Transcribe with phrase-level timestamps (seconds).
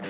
[0.00, 0.06] Hello,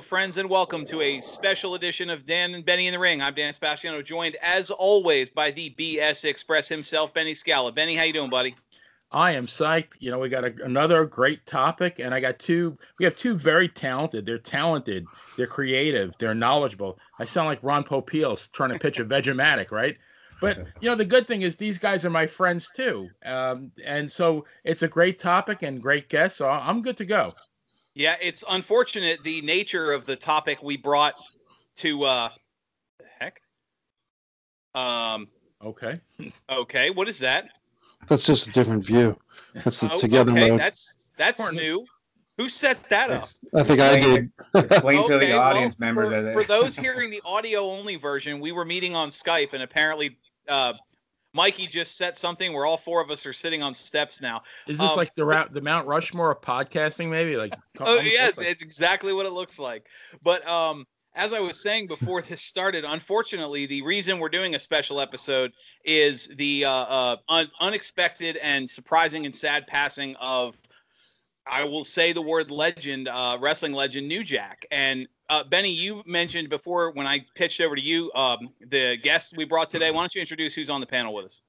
[0.00, 3.20] friends, and welcome to a special edition of Dan and Benny in the Ring.
[3.20, 7.72] I'm Dan Sebastiano, joined as always by the BS Express himself, Benny Scala.
[7.72, 8.54] Benny, how you doing, buddy?
[9.12, 9.94] I am psyched.
[9.98, 12.76] You know, we got a, another great topic, and I got two.
[12.98, 14.26] We have two very talented.
[14.26, 15.06] They're talented.
[15.36, 16.14] They're creative.
[16.18, 16.98] They're knowledgeable.
[17.18, 19.96] I sound like Ron Popeil trying to pitch a Vegematic, right?
[20.40, 24.10] But you know, the good thing is these guys are my friends too, um, and
[24.10, 26.36] so it's a great topic and great guest.
[26.36, 27.34] So I'm good to go.
[27.94, 31.14] Yeah, it's unfortunate the nature of the topic we brought
[31.76, 32.28] to uh
[32.98, 33.40] the heck.
[34.74, 35.28] Um
[35.62, 36.00] Okay.
[36.50, 37.50] okay, what is that?
[38.08, 39.16] That's just a different view.
[39.54, 40.60] That's the Oh, together okay, mode.
[40.60, 41.62] that's that's Important.
[41.62, 41.86] new.
[42.38, 43.28] Who set that up?
[43.54, 44.32] I think I explain did.
[44.54, 47.96] to- Explain to Okay, the well, audience members for, for those hearing the audio only
[47.96, 50.72] version, we were meeting on Skype, and apparently, uh,
[51.34, 54.42] Mikey just set something where all four of us are sitting on steps now.
[54.66, 57.08] Is this Um, like the route, the Mount Rushmore of podcasting?
[57.10, 57.54] Maybe like.
[57.80, 59.86] Oh yes, like- it's exactly what it looks like.
[60.22, 64.58] But um, as I was saying before this started, unfortunately, the reason we're doing a
[64.58, 65.52] special episode
[65.84, 70.56] is the uh, uh, un- unexpected and surprising and sad passing of,
[71.46, 74.64] I will say the word legend, uh, wrestling legend New Jack.
[74.70, 79.34] And uh, Benny, you mentioned before when I pitched over to you um, the guests
[79.36, 79.90] we brought today.
[79.90, 81.42] Why don't you introduce who's on the panel with us?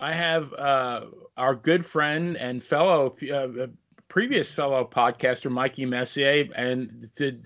[0.00, 3.66] I have uh, our good friend and fellow, uh,
[4.08, 7.38] previous fellow podcaster, Mikey Messier, and to,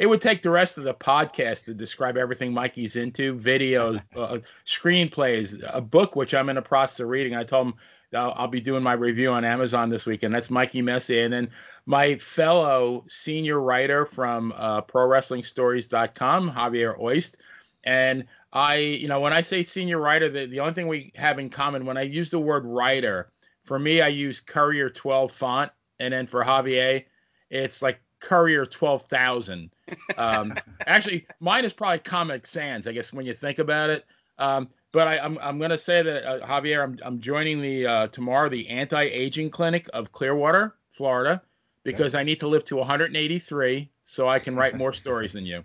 [0.00, 4.38] it would take the rest of the podcast to describe everything Mikey's into: videos, uh,
[4.66, 7.36] screenplays, a book which I'm in the process of reading.
[7.36, 7.74] I told him
[8.14, 10.34] I'll, I'll be doing my review on Amazon this weekend.
[10.34, 11.50] That's Mikey Messier, and then
[11.84, 17.32] my fellow senior writer from uh, ProWrestlingStories.com, Javier Ojst,
[17.84, 18.24] and
[18.54, 21.50] I, you know, when I say senior writer, the, the only thing we have in
[21.50, 23.32] common when I use the word writer,
[23.64, 27.04] for me, I use Courier 12 font, and then for Javier,
[27.50, 29.70] it's like Courier 12,000.
[30.16, 30.54] Um,
[30.86, 34.04] actually, mine is probably Comic Sans, I guess, when you think about it.
[34.38, 37.86] Um, but I, I'm, I'm going to say that uh, Javier, I'm, I'm joining the
[37.86, 41.42] uh, tomorrow the anti-aging clinic of Clearwater, Florida,
[41.84, 45.62] because I need to live to 183 so I can write more stories than you.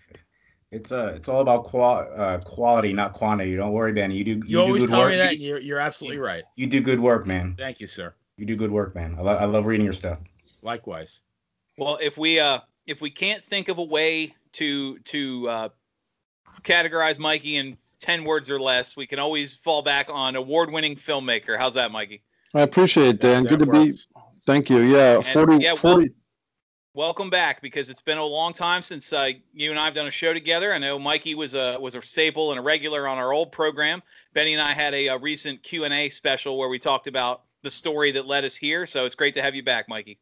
[0.71, 3.55] it's uh, it's all about qual- uh, quality, not quantity.
[3.55, 4.15] Don't worry, Benny.
[4.17, 5.11] You do you, You, do always good tell work.
[5.11, 6.43] me that, You, you're, you're absolutely right.
[6.55, 7.55] you do good work, man.
[7.57, 8.13] Thank you, sir.
[8.37, 9.15] You do good work, man.
[9.17, 10.19] I, lo- I love reading your stuff.
[10.61, 11.21] Likewise.
[11.77, 15.69] Well, if we uh if we can't think of a way to to uh,
[16.63, 21.57] categorize Mikey in ten words or less, we can always fall back on award-winning filmmaker.
[21.57, 22.21] How's that, Mikey?
[22.53, 23.43] I appreciate it, Dan.
[23.43, 23.97] That Good to be.
[24.45, 24.81] Thank you.
[24.81, 26.03] Yeah, And, 40, yeah, well-
[26.93, 30.07] Welcome back because it's been a long time since uh, you and I have done
[30.07, 30.73] a show together.
[30.73, 34.01] I know Mikey was a was a staple and a regular on our old program.
[34.33, 37.41] Benny and I had a, a recent Q and A special where we talked about
[37.63, 38.85] the story that led us here.
[38.85, 40.19] So it's great to have you back, Mikey.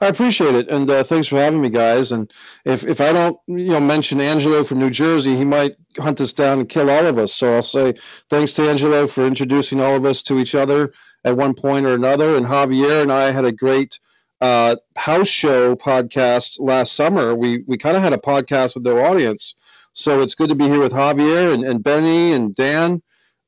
[0.00, 2.12] I appreciate it, and uh, thanks for having me, guys.
[2.12, 2.32] And
[2.64, 6.32] if if I don't, you know, mention Angelo from New Jersey, he might hunt us
[6.32, 7.34] down and kill all of us.
[7.34, 7.94] So I'll say
[8.30, 10.92] thanks to Angelo for introducing all of us to each other
[11.24, 12.36] at one point or another.
[12.36, 13.98] And Javier and I had a great
[14.40, 17.34] uh, house show podcast last summer.
[17.34, 19.54] We we kind of had a podcast with no audience,
[19.92, 23.02] so it's good to be here with Javier and, and Benny and Dan.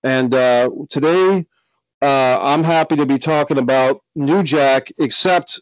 [0.05, 1.47] And uh, today,
[2.01, 5.61] uh, I'm happy to be talking about New Jack, except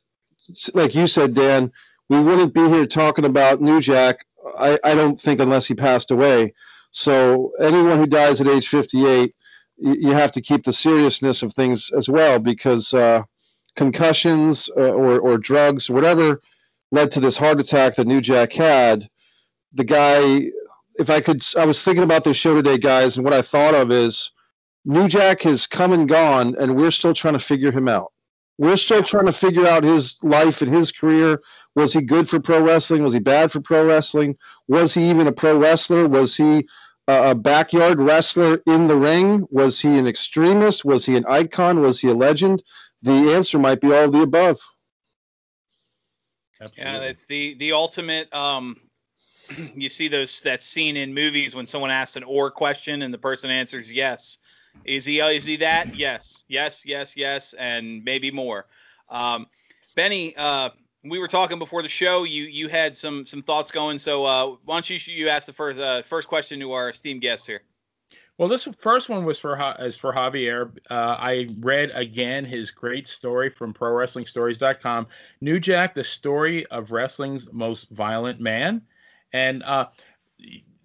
[0.75, 1.73] like you said, Dan,
[2.09, 4.27] we wouldn't be here talking about New Jack,
[4.59, 6.55] I, I don't think, unless he passed away.
[6.93, 9.35] So anyone who dies at age 58,
[9.79, 13.23] you, you have to keep the seriousness of things as well because uh,
[13.77, 16.41] concussions uh, or, or drugs, whatever
[16.93, 19.09] led to this heart attack that New Jack had,
[19.73, 20.51] the guy,
[20.95, 23.75] if I could, I was thinking about this show today, guys, and what I thought
[23.75, 24.31] of is
[24.85, 28.13] New Jack has come and gone, and we're still trying to figure him out
[28.59, 31.43] we're still trying to figure out his life and his career.
[31.75, 33.03] Was he good for pro wrestling?
[33.03, 34.37] Was he bad for pro wrestling?
[34.67, 36.09] Was he even a pro wrestler?
[36.09, 36.67] Was he
[37.09, 39.47] a a backyard wrestler in the ring?
[39.51, 40.85] Was he an extremist?
[40.85, 41.81] Was he an icon?
[41.81, 42.63] Was he a legend?
[43.03, 44.59] The answer might be all of the above.
[46.61, 47.07] Yeah, Absolutely.
[47.07, 48.35] that's the the ultimate.
[48.35, 48.81] Um,
[49.75, 53.19] you see those that scene in movies when someone asks an or question and the
[53.19, 54.39] person answers yes.
[54.85, 55.95] Is he is he that?
[55.95, 58.67] Yes, yes, yes, yes, and maybe more.
[59.09, 59.47] Um,
[59.95, 60.71] Benny, uh,
[61.05, 62.25] we were talking before the show.
[62.25, 63.99] You you had some some thoughts going.
[63.99, 67.21] So uh, why don't you you ask the first uh, first question to our esteemed
[67.21, 67.63] guests here?
[68.39, 70.71] Well, this first one was for is for Javier.
[70.91, 75.07] Uh, I read again his great story from ProWrestlingStories.com.
[75.41, 78.83] New Jack, the story of wrestling's most violent man,
[79.33, 79.87] and uh,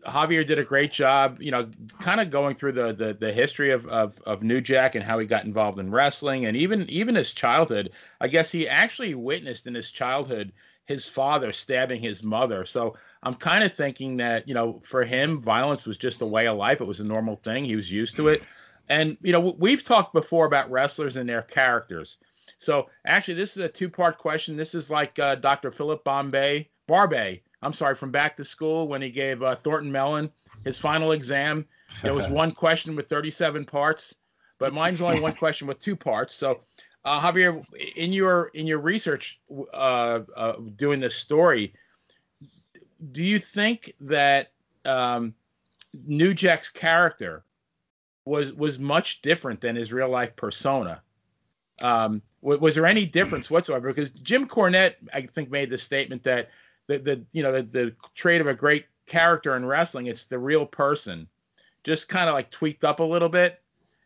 [0.06, 1.42] Javier did a great job.
[1.42, 1.70] You know,
[2.00, 5.20] kind of going through the the, the history of, of of New Jack and how
[5.20, 7.92] he got involved in wrestling, and even even his childhood.
[8.20, 10.52] I guess he actually witnessed in his childhood
[10.86, 12.66] his father stabbing his mother.
[12.66, 16.48] So I'm kind of thinking that, you know, for him, violence was just a way
[16.48, 16.82] of life.
[16.82, 17.66] It was a normal thing.
[17.66, 18.44] He was used to it.
[18.90, 22.18] And, you know, we've talked before about wrestlers and their characters.
[22.58, 24.58] So actually, this is a two part question.
[24.58, 25.72] This is like uh, Dr.
[25.72, 30.32] Philip Bombay, Barbay, I'm sorry, from back to school when he gave uh, Thornton Mellon
[30.66, 31.66] his final exam.
[32.04, 34.16] There was one question with 37 parts,
[34.58, 36.34] but mine's only one question with two parts.
[36.34, 36.62] So,
[37.06, 37.64] uh, Javier,
[37.96, 39.40] in your in your research
[39.74, 41.74] uh, uh, doing this story,
[43.12, 44.52] do you think that
[44.86, 45.34] um,
[46.06, 47.44] New Jack's character
[48.26, 51.02] was was much different than his real life persona?
[51.82, 53.88] Um, was, was, there any difference whatsoever?
[53.88, 56.50] Because Jim Cornette, I think, made the statement that
[56.92, 60.40] the the you know the, the trait of a great character in wrestling, it's the
[60.40, 61.28] real person,
[61.84, 63.62] just kind of like tweaked up a little bit.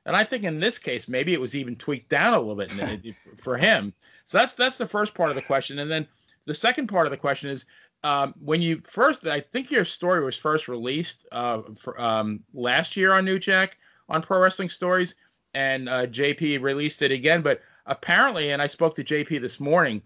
[0.06, 3.16] And I think in this case, maybe it was even tweaked down a little bit
[3.38, 3.94] for him.
[4.26, 6.08] So that's that's the first part of the question, and then
[6.46, 7.66] the second part of the question is
[8.06, 12.96] um, when you first, I think your story was first released uh, for, um, last
[12.96, 13.78] year on New Jack
[14.10, 15.16] on Pro Wrestling Stories,
[15.56, 17.42] and uh, JP released it again.
[17.42, 20.04] But apparently, and I spoke to JP this morning,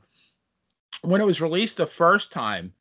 [1.01, 2.73] when it was released the first time,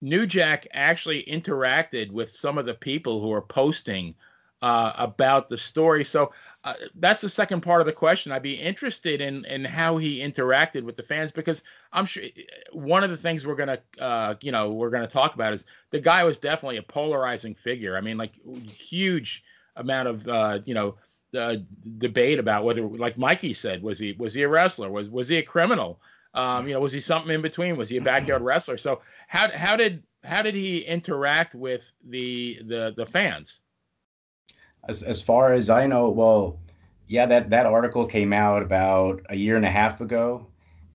[0.00, 4.14] New Jack actually interacted with some of the people who were posting
[4.62, 6.04] uh, about the story.
[6.04, 6.32] So
[6.64, 8.32] uh, that's the second part of the question.
[8.32, 11.62] I'd be interested in in how he interacted with the fans because
[11.92, 12.22] I'm sure
[12.72, 16.00] one of the things we're gonna uh, you know we're gonna talk about is the
[16.00, 17.96] guy was definitely a polarizing figure.
[17.96, 18.32] I mean, like
[18.66, 19.44] huge
[19.76, 20.96] amount of uh, you know
[21.36, 21.56] uh,
[21.98, 24.90] debate about whether, like Mikey said, was he was he a wrestler?
[24.90, 26.00] Was was he a criminal?
[26.34, 27.76] Um, you know, was he something in between?
[27.76, 28.76] Was he a backyard wrestler?
[28.76, 33.60] So how how did how did he interact with the the the fans?
[34.88, 36.58] as as far as I know, well,
[37.06, 40.46] yeah, that that article came out about a year and a half ago,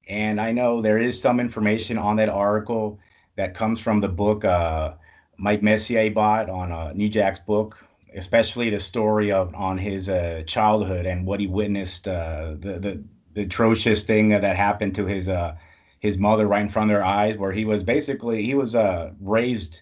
[0.08, 3.00] and I know there is some information on that article
[3.36, 4.94] that comes from the book uh,
[5.38, 7.84] Mike Messier bought on uh, New Jack's book,
[8.16, 13.04] especially the story of on his uh, childhood and what he witnessed, uh, the, the
[13.40, 15.56] the atrocious thing that happened to his uh,
[16.00, 19.12] his mother right in front of their eyes, where he was basically he was uh,
[19.22, 19.82] raised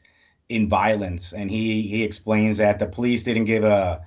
[0.50, 4.06] in violence, and he he explains that the police didn't give a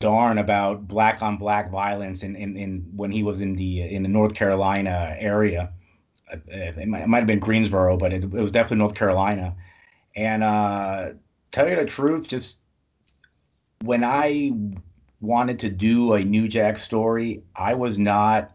[0.00, 4.02] darn about black on black violence in, in, in when he was in the in
[4.04, 5.72] the North Carolina area.
[6.32, 9.54] Uh, it might, it might have been Greensboro, but it, it was definitely North Carolina.
[10.14, 11.10] And uh,
[11.50, 12.58] tell you the truth, just
[13.82, 14.52] when I
[15.20, 18.54] wanted to do a New Jack story, I was not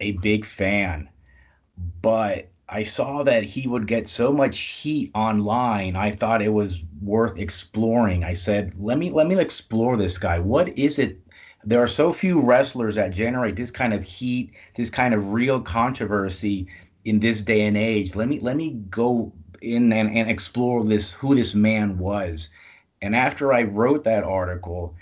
[0.00, 1.08] a big fan,
[2.02, 5.96] but I saw that he would get so much heat online.
[5.96, 8.24] I thought it was worth exploring.
[8.24, 10.38] I said, "Let me let me explore this guy.
[10.38, 11.18] What is it?
[11.64, 15.60] There are so few wrestlers that generate this kind of heat, this kind of real
[15.60, 16.66] controversy
[17.04, 18.14] in this day and age.
[18.14, 22.50] Let me let me go in and, and explore this who this man was."
[23.00, 24.94] And after I wrote that article,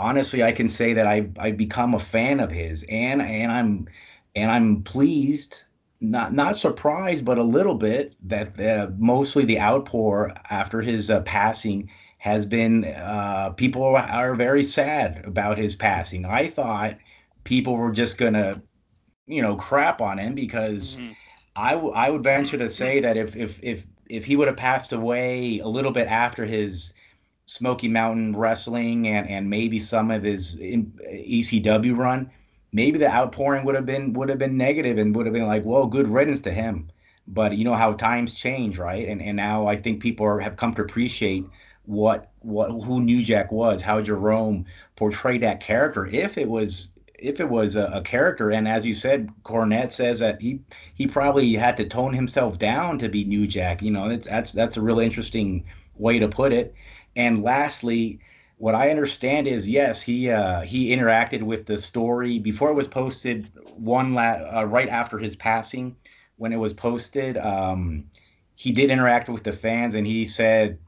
[0.00, 3.86] honestly, I can say that I I've become a fan of his, and and I'm
[4.34, 5.62] and I'm pleased
[6.00, 11.20] not not surprised, but a little bit that uh, mostly the outpour after his uh,
[11.22, 16.24] passing has been uh, people are very sad about his passing.
[16.24, 16.96] I thought
[17.44, 18.62] people were just gonna,
[19.26, 21.12] you know, crap on him because mm-hmm.
[21.56, 24.56] I, w- I would venture to say that if if if if he would have
[24.56, 26.94] passed away a little bit after his
[27.50, 32.30] Smoky Mountain wrestling and and maybe some of his ECW run,
[32.70, 35.64] maybe the outpouring would have been would have been negative and would have been like,
[35.64, 36.88] well, good riddance to him.
[37.26, 39.08] But you know how times change, right?
[39.08, 41.44] And and now I think people are, have come to appreciate
[41.86, 44.64] what what who New Jack was, how Jerome
[44.94, 46.06] portrayed that character.
[46.06, 46.88] If it was
[47.18, 50.60] if it was a, a, character, and as you said, Cornette says that he
[50.94, 53.82] he probably had to tone himself down to be New Jack.
[53.82, 55.64] You know, that's that's that's a really interesting
[55.96, 56.76] way to put it.
[57.16, 58.20] And lastly,
[58.60, 62.88] what I understand is yes, he uh, he interacted with the story before it was
[62.88, 63.48] posted.
[63.76, 65.96] One la- uh, right after his passing,
[66.36, 68.04] when it was posted, um,
[68.54, 70.78] he did interact with the fans, and he said,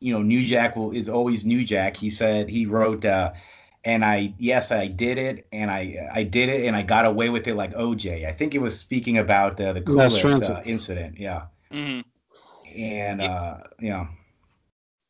[0.00, 1.96] you know, New Jack will, is always New Jack.
[1.96, 3.32] He said he wrote, uh,
[3.84, 7.28] and I yes, I did it, and I I did it, and I got away
[7.28, 8.26] with it like OJ.
[8.26, 11.18] I think he was speaking about uh, the Kulas uh, incident.
[11.18, 12.00] Yeah, mm-hmm.
[12.76, 14.06] and uh, yeah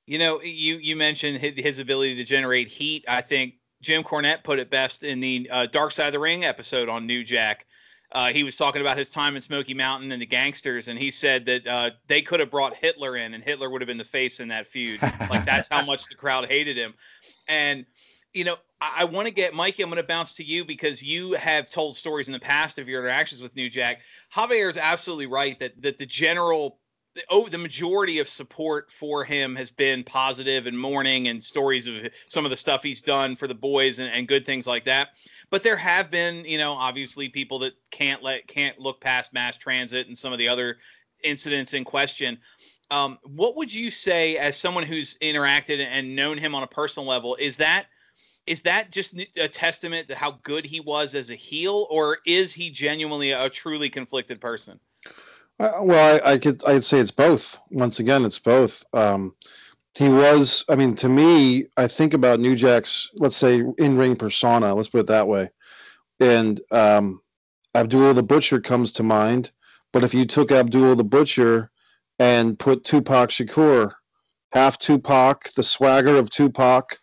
[0.06, 3.04] You know, you you mentioned his ability to generate heat.
[3.08, 6.44] I think Jim Cornette put it best in the uh, Dark Side of the Ring
[6.44, 7.66] episode on New Jack.
[8.12, 11.10] Uh, he was talking about his time in Smoky Mountain and the gangsters, and he
[11.10, 14.04] said that uh, they could have brought Hitler in, and Hitler would have been the
[14.04, 15.00] face in that feud.
[15.30, 16.94] like that's how much the crowd hated him.
[17.48, 17.86] And
[18.32, 19.82] you know, I, I want to get Mikey.
[19.82, 22.88] I'm going to bounce to you because you have told stories in the past of
[22.88, 24.02] your interactions with New Jack.
[24.34, 26.78] Javier is absolutely right that that the general
[27.30, 32.08] oh the majority of support for him has been positive and mourning and stories of
[32.28, 35.10] some of the stuff he's done for the boys and, and good things like that.
[35.50, 39.56] But there have been you know obviously people that can't let can't look past mass
[39.56, 40.78] transit and some of the other
[41.24, 42.38] incidents in question.
[42.90, 47.08] Um, what would you say as someone who's interacted and known him on a personal
[47.08, 47.86] level is that
[48.46, 52.52] is that just a testament to how good he was as a heel or is
[52.52, 54.80] he genuinely a truly conflicted person
[55.62, 57.44] uh, well, I, I, could I'd say it's both.
[57.70, 58.82] Once again, it's both.
[58.92, 59.34] Um,
[59.94, 60.64] he was.
[60.68, 64.74] I mean, to me, I think about New Jack's, let's say, in-ring persona.
[64.74, 65.50] Let's put it that way.
[66.18, 67.20] And um,
[67.76, 69.52] Abdul the Butcher comes to mind.
[69.92, 71.70] But if you took Abdul the Butcher
[72.18, 73.92] and put Tupac Shakur,
[74.52, 76.98] half Tupac, the swagger of Tupac,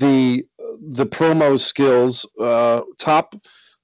[0.00, 0.44] the
[0.80, 3.36] the promo skills, uh, top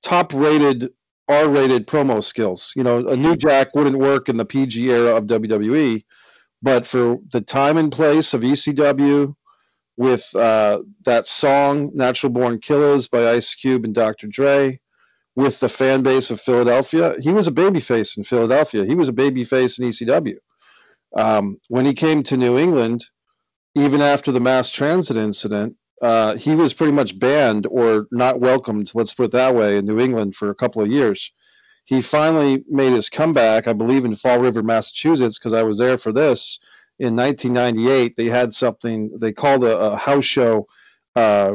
[0.03, 0.91] top rated
[1.29, 2.73] R-rated promo skills.
[2.77, 6.05] You know, a New Jack wouldn't work in the PG era of WWE,
[6.63, 9.35] but for the time and place of ECW,
[9.97, 14.27] with uh, that song "Natural Born Killers" by Ice Cube and Dr.
[14.27, 14.79] Dre,
[15.35, 18.85] with the fan base of Philadelphia, he was a babyface in Philadelphia.
[18.85, 20.37] He was a babyface in ECW.
[21.17, 23.05] Um, when he came to New England,
[23.75, 28.91] even after the mass transit incident, uh, he was pretty much banned or not welcomed,
[28.95, 31.31] let's put it that way, in New England for a couple of years.
[31.85, 35.97] He finally made his comeback, I believe, in Fall River, Massachusetts, because I was there
[35.97, 36.59] for this
[36.99, 38.17] in 1998.
[38.17, 40.67] They had something they called a, a house show,
[41.15, 41.55] uh,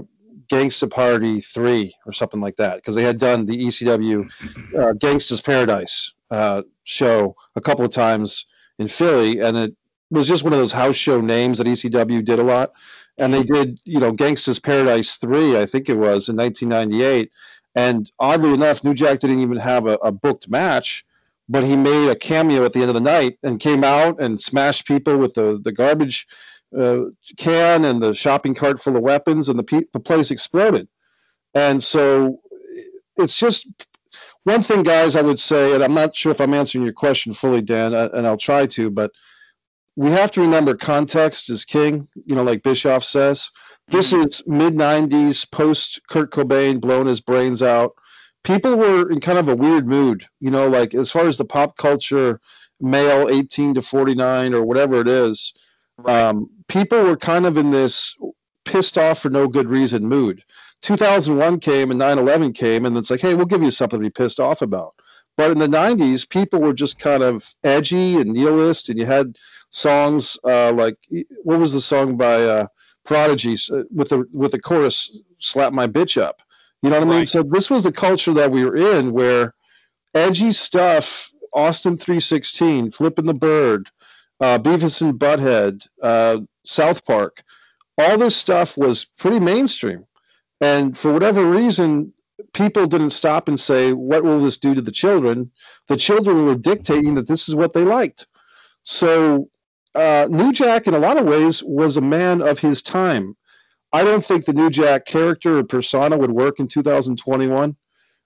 [0.52, 4.28] Gangsta Party 3 or something like that, because they had done the ECW
[4.78, 8.46] uh, Gangsta's Paradise uh, show a couple of times
[8.80, 9.76] in Philly, and it
[10.10, 12.72] was just one of those house show names that ECW did a lot
[13.18, 17.32] and they did you know Gangsta's Paradise three, I think it was in 1998.
[17.74, 21.06] And oddly enough, New Jack didn't even have a, a booked match,
[21.48, 24.42] but he made a cameo at the end of the night and came out and
[24.42, 26.28] smashed people with the the garbage
[26.78, 27.02] uh,
[27.38, 30.88] can and the shopping cart full of weapons, and the pe- the place exploded.
[31.54, 32.40] And so
[33.18, 33.68] it's just
[34.44, 35.16] one thing, guys.
[35.16, 38.26] I would say, and I'm not sure if I'm answering your question fully, Dan, and
[38.26, 39.12] I'll try to, but
[39.96, 43.50] we have to remember context is king, you know, like Bischoff says.
[43.90, 44.28] This mm-hmm.
[44.28, 47.94] is mid 90s, post Kurt Cobain blowing his brains out.
[48.44, 51.46] People were in kind of a weird mood, you know, like as far as the
[51.46, 52.40] pop culture
[52.80, 55.54] male 18 to 49 or whatever it is.
[55.98, 56.22] Right.
[56.22, 58.16] Um, people were kind of in this
[58.66, 60.44] pissed off for no good reason mood.
[60.82, 64.04] 2001 came and 9 11 came, and it's like, hey, we'll give you something to
[64.04, 64.96] be pissed off about.
[65.38, 69.38] But in the 90s, people were just kind of edgy and nihilist, and you had
[69.70, 70.98] songs uh, like
[71.44, 72.68] what was the song by uh,
[73.06, 75.10] Prodigy uh, with the with the chorus
[75.40, 76.42] "Slap My Bitch Up."
[76.82, 77.26] You know what I mean?
[77.26, 79.54] So this was the culture that we were in, where
[80.14, 83.90] edgy stuff, Austin three sixteen, Flipping the Bird,
[84.40, 87.44] uh, Beavis and Butthead, uh, South Park,
[87.98, 90.06] all this stuff was pretty mainstream,
[90.60, 92.14] and for whatever reason,
[92.54, 95.52] people didn't stop and say, "What will this do to the children?"
[95.88, 98.28] The children were dictating that this is what they liked.
[98.84, 99.50] So
[99.96, 103.36] uh, New Jack, in a lot of ways, was a man of his time.
[103.94, 107.76] I don't think the New Jack character or persona would work in 2021.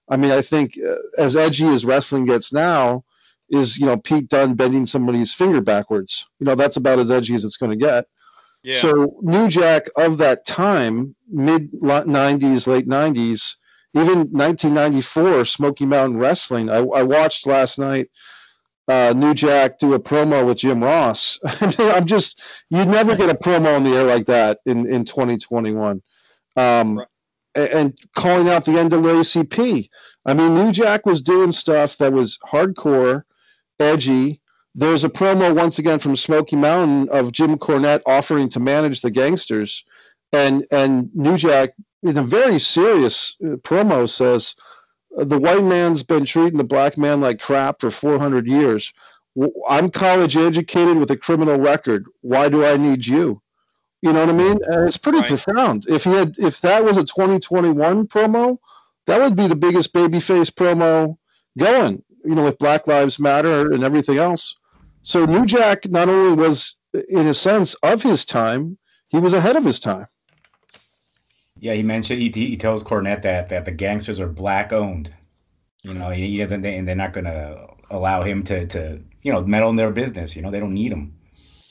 [0.08, 3.04] I mean, I think uh, as edgy as wrestling gets now,
[3.50, 6.26] is you know Pete Dunne bending somebody's finger backwards.
[6.40, 8.06] You know that's about as edgy as it's going to get.
[8.64, 8.82] Yeah.
[8.82, 13.54] So New Jack of that time, mid 90s, late 90s,
[13.96, 16.70] even 1994, Smoky Mountain Wrestling.
[16.70, 18.10] I, I watched last night
[18.88, 21.40] uh, New Jack do a promo with Jim Ross.
[21.46, 26.02] I'm just, you'd never get a promo on the air like that in, in 2021.
[26.56, 27.08] Um, right.
[27.56, 29.90] and, calling out the NAACP.
[30.26, 33.24] I mean, New Jack was doing stuff that was hardcore,
[33.80, 34.42] edgy.
[34.76, 39.12] There's a promo once again from Smoky Mountain of Jim Cornette offering to manage the
[39.12, 39.84] gangsters.
[40.32, 41.72] And, and New Jack,
[42.06, 44.56] in a very serious uh, promo, says,
[45.18, 48.92] the white man's been treating the black man like crap for 400 years.
[49.70, 52.06] I'm college educated with a criminal record.
[52.22, 53.42] Why do I need you?
[54.02, 54.60] You know what I mean?
[54.68, 55.42] And it's pretty right.
[55.42, 55.86] profound.
[55.88, 58.58] If he had, if that was a 2021 promo,
[59.08, 61.18] that would be the biggest babyface promo
[61.58, 62.04] going.
[62.24, 64.56] You know, with Black Lives Matter and everything else.
[65.02, 66.76] So New Jack not only was
[67.10, 68.78] in a sense, of his time.
[69.10, 70.08] He was ahead of his time.
[71.66, 75.12] Yeah, he mentioned he, he tells Cornette that that the gangsters are black owned.
[75.82, 79.42] You know, he doesn't, and they're not going to allow him to to you know
[79.42, 80.36] meddle in their business.
[80.36, 81.18] You know, they don't need him.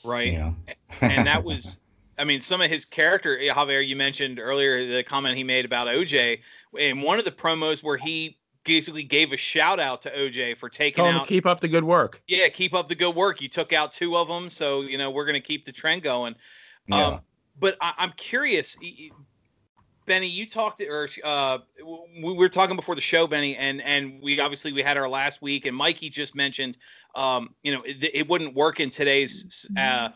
[0.03, 0.33] Right.
[0.33, 0.55] You know,
[0.99, 1.79] and that was.
[2.19, 5.87] I mean, some of his character, Javier, you mentioned earlier the comment he made about
[5.87, 6.41] OJ
[6.77, 10.67] in one of the promos where he basically gave a shout out to OJ for
[10.67, 11.27] taking Tell him out.
[11.27, 12.21] to keep up the good work.
[12.27, 13.41] Yeah, keep up the good work.
[13.41, 16.03] You took out two of them, so you know we're going to keep the trend
[16.03, 16.35] going.
[16.87, 17.05] yeah.
[17.07, 17.21] Um,
[17.57, 19.09] but I, I'm curious, y- y-
[20.05, 20.27] Benny.
[20.27, 21.59] You talked, or uh,
[22.21, 25.41] we were talking before the show, Benny, and and we obviously we had our last
[25.41, 26.77] week, and Mikey just mentioned,
[27.15, 30.09] um, you know, it, it wouldn't work in today's uh,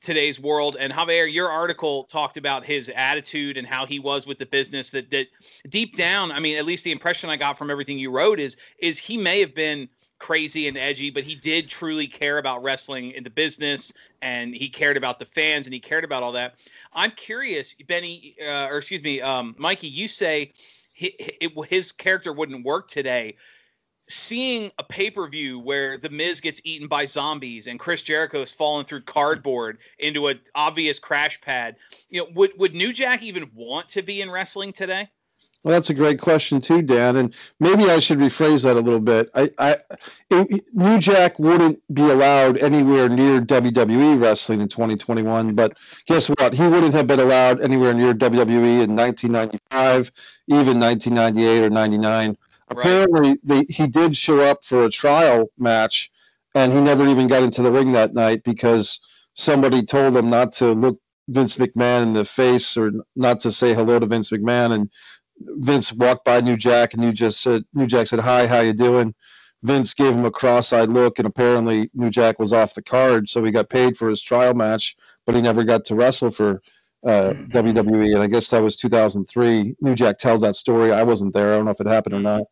[0.00, 0.76] today's world.
[0.78, 4.90] And Javier, your article talked about his attitude and how he was with the business.
[4.90, 5.28] That that
[5.68, 8.56] deep down, I mean, at least the impression I got from everything you wrote is
[8.78, 9.88] is he may have been
[10.22, 14.68] crazy and edgy, but he did truly care about wrestling in the business, and he
[14.68, 16.54] cared about the fans, and he cared about all that.
[16.92, 19.88] I'm curious, Benny, uh, or excuse me, um, Mikey.
[19.88, 20.52] You say
[20.98, 21.16] hi-
[21.68, 23.34] his character wouldn't work today.
[24.08, 28.42] Seeing a pay per view where the Miz gets eaten by zombies and Chris Jericho
[28.42, 31.76] is falling through cardboard into an obvious crash pad,
[32.10, 35.08] you know, would would New Jack even want to be in wrestling today?
[35.64, 37.16] Well, that's a great question too, Dan.
[37.16, 39.30] And maybe I should rephrase that a little bit.
[39.34, 39.76] I, I
[40.30, 45.54] it, New Jack wouldn't be allowed anywhere near WWE wrestling in 2021.
[45.54, 45.74] But
[46.06, 46.52] guess what?
[46.52, 50.10] He wouldn't have been allowed anywhere near WWE in 1995,
[50.48, 52.36] even 1998 or 99.
[52.68, 56.10] Apparently, they, he did show up for a trial match,
[56.54, 58.98] and he never even got into the ring that night because
[59.34, 63.74] somebody told him not to look Vince McMahon in the face or not to say
[63.74, 64.72] hello to Vince McMahon.
[64.72, 64.90] And
[65.46, 68.72] Vince walked by New Jack, and New just said, New Jack said, "Hi, how you
[68.72, 69.14] doing?"
[69.62, 73.44] Vince gave him a cross-eyed look, and apparently New Jack was off the card, so
[73.44, 76.62] he got paid for his trial match, but he never got to wrestle for
[77.06, 78.14] uh, WWE.
[78.14, 79.76] And I guess that was 2003.
[79.80, 80.92] New Jack tells that story.
[80.92, 81.52] I wasn't there.
[81.52, 82.42] I don't know if it happened or not.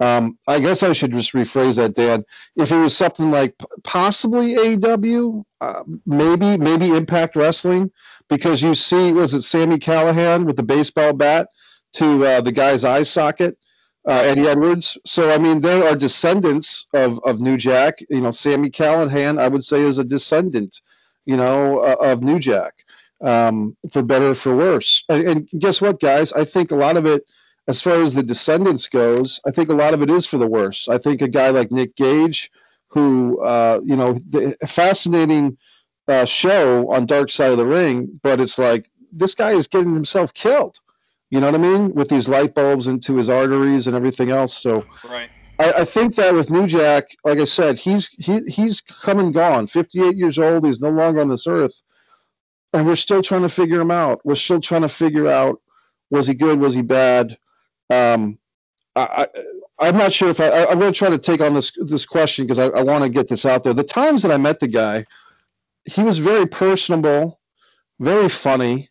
[0.00, 2.24] Um, I guess I should just rephrase that, Dan.
[2.56, 7.90] If it was something like possibly AEW, uh, maybe maybe Impact Wrestling,
[8.28, 11.48] because you see, was it Sami Callihan with the baseball bat
[11.94, 13.58] to uh, the guy's eye socket,
[14.08, 14.98] uh, Eddie Edwards?
[15.06, 17.98] So I mean, there are descendants of of New Jack.
[18.10, 20.80] You know, Sami Callihan, I would say, is a descendant,
[21.24, 22.74] you know, uh, of New Jack,
[23.22, 25.04] um, for better or for worse.
[25.08, 26.32] And, and guess what, guys?
[26.32, 27.24] I think a lot of it
[27.68, 30.46] as far as the descendants goes, I think a lot of it is for the
[30.46, 30.88] worse.
[30.88, 32.50] I think a guy like Nick Gage,
[32.88, 35.56] who uh, you know, the fascinating
[36.08, 39.94] uh, show on Dark Side of the Ring, but it's like this guy is getting
[39.94, 40.78] himself killed.
[41.32, 41.94] You know what I mean?
[41.94, 44.54] With these light bulbs into his arteries and everything else.
[44.54, 45.30] So Right.
[45.58, 49.32] I, I think that with New Jack, like I said, he's he he's come and
[49.32, 49.66] gone.
[49.66, 50.66] Fifty eight years old.
[50.66, 51.72] He's no longer on this earth,
[52.74, 54.20] and we're still trying to figure him out.
[54.24, 55.58] We're still trying to figure out
[56.10, 56.60] was he good?
[56.60, 57.38] Was he bad?
[57.88, 58.38] Um,
[58.94, 59.26] I,
[59.80, 61.72] I, I'm not sure if I, I I'm going to try to take on this
[61.86, 63.72] this question because I, I want to get this out there.
[63.72, 65.06] The times that I met the guy,
[65.86, 67.40] he was very personable,
[68.00, 68.90] very funny.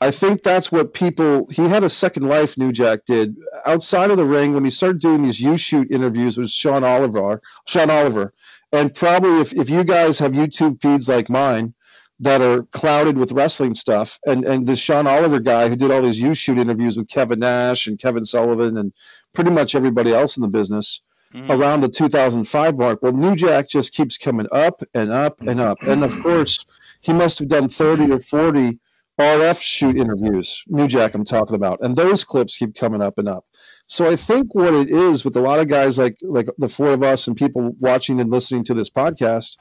[0.00, 1.46] I think that's what people.
[1.50, 2.56] He had a second life.
[2.56, 3.36] New Jack did
[3.66, 7.42] outside of the ring when he started doing these YouShoot interviews with Sean Oliver.
[7.66, 8.32] Sean Oliver,
[8.72, 11.74] and probably if if you guys have YouTube feeds like mine
[12.18, 16.02] that are clouded with wrestling stuff, and and the Sean Oliver guy who did all
[16.02, 18.92] these YouShoot interviews with Kevin Nash and Kevin Sullivan and
[19.34, 21.00] pretty much everybody else in the business
[21.34, 21.50] Mhm.
[21.50, 23.00] around the 2005 mark.
[23.02, 25.78] Well, New Jack just keeps coming up and up and up.
[25.82, 26.64] And of course,
[27.02, 28.80] he must have done 30 or 40
[29.20, 31.78] RF shoot interviews, New Jack, I'm talking about.
[31.82, 33.44] And those clips keep coming up and up.
[33.86, 36.92] So I think what it is with a lot of guys like like the four
[36.92, 39.56] of us and people watching and listening to this podcast,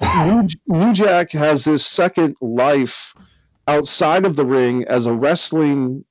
[0.00, 3.14] New, New Jack has this second life
[3.66, 6.04] outside of the ring as a wrestling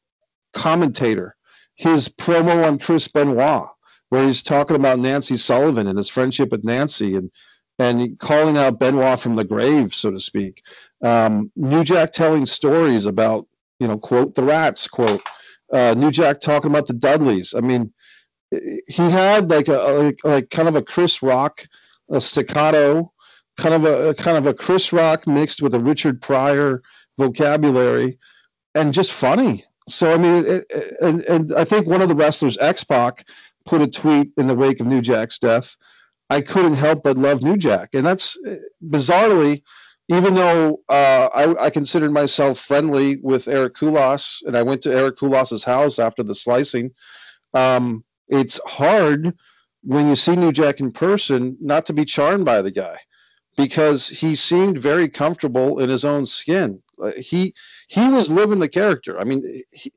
[0.53, 1.35] commentator.
[1.75, 3.67] His promo on Chris Benoit,
[4.09, 7.31] where he's talking about Nancy Sullivan and his friendship with Nancy and
[7.79, 10.61] and calling out Benoit from the grave, so to speak.
[11.03, 13.47] Um, New Jack telling stories about,
[13.79, 15.21] you know, quote the rats, quote.
[15.71, 17.53] Uh, New Jack talking about the Dudleys.
[17.55, 17.91] I mean,
[18.87, 21.67] he had like a like, like kind of a Chris Rock,
[22.11, 23.11] a staccato,
[23.57, 26.83] kind of a, kind of a Chris Rock mixed with a Richard Pryor
[27.17, 28.19] vocabulary,
[28.75, 29.65] and just funny.
[29.89, 33.25] So I mean, it, it- and and I think one of the wrestlers, X Pac,
[33.65, 35.75] put a tweet in the wake of New Jack's death.
[36.37, 38.27] I couldn't help but love New Jack, and that's
[38.95, 39.53] bizarrely,
[40.17, 40.61] even though
[40.99, 45.63] uh, I, I considered myself friendly with Eric Kulas, and I went to Eric Kulas's
[45.73, 46.87] house after the slicing.
[47.53, 48.03] Um,
[48.39, 49.19] it's hard
[49.93, 51.39] when you see New Jack in person
[51.73, 52.97] not to be charmed by the guy,
[53.63, 56.69] because he seemed very comfortable in his own skin.
[57.03, 57.53] Uh, he
[57.95, 59.13] he was living the character.
[59.21, 59.41] I mean,
[59.71, 59.91] he,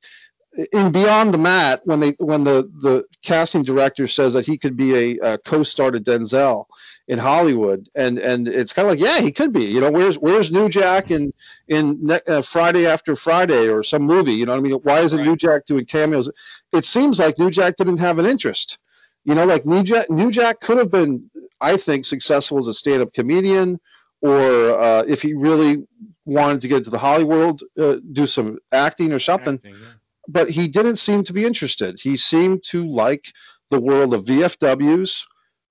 [0.72, 4.76] in Beyond the Mat, when they when the the casting director says that he could
[4.76, 6.66] be a, a co-star to Denzel
[7.08, 9.64] in Hollywood, and and it's kind of like, yeah, he could be.
[9.64, 11.32] You know, where's where's New Jack in
[11.68, 14.32] in ne- uh, Friday After Friday or some movie?
[14.32, 14.80] You know what I mean?
[14.82, 15.26] Why isn't right.
[15.26, 16.30] New Jack doing cameos?
[16.72, 18.78] It seems like New Jack didn't have an interest.
[19.24, 22.74] You know, like New Jack New Jack could have been, I think, successful as a
[22.74, 23.78] stand-up comedian,
[24.22, 25.86] or uh, if he really
[26.24, 29.54] wanted to get into the Hollywood, uh, do some acting or something.
[29.54, 29.92] Acting, yeah
[30.28, 31.98] but he didn't seem to be interested.
[32.00, 33.24] He seemed to like
[33.70, 35.20] the world of VFWs,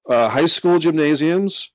[0.09, 1.69] uh, high school gymnasiums,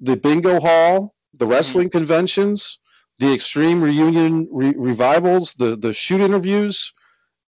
[0.00, 1.98] the bingo hall, the wrestling mm-hmm.
[1.98, 2.78] conventions,
[3.18, 6.92] the extreme reunion re- revivals, the the shoot interviews,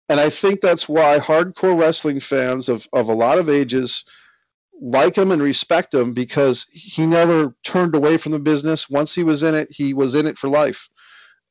[0.08, 4.04] and I think that's why hardcore wrestling fans of of a lot of ages
[4.80, 8.90] like him and respect him because he never turned away from the business.
[8.90, 10.88] Once he was in it, he was in it for life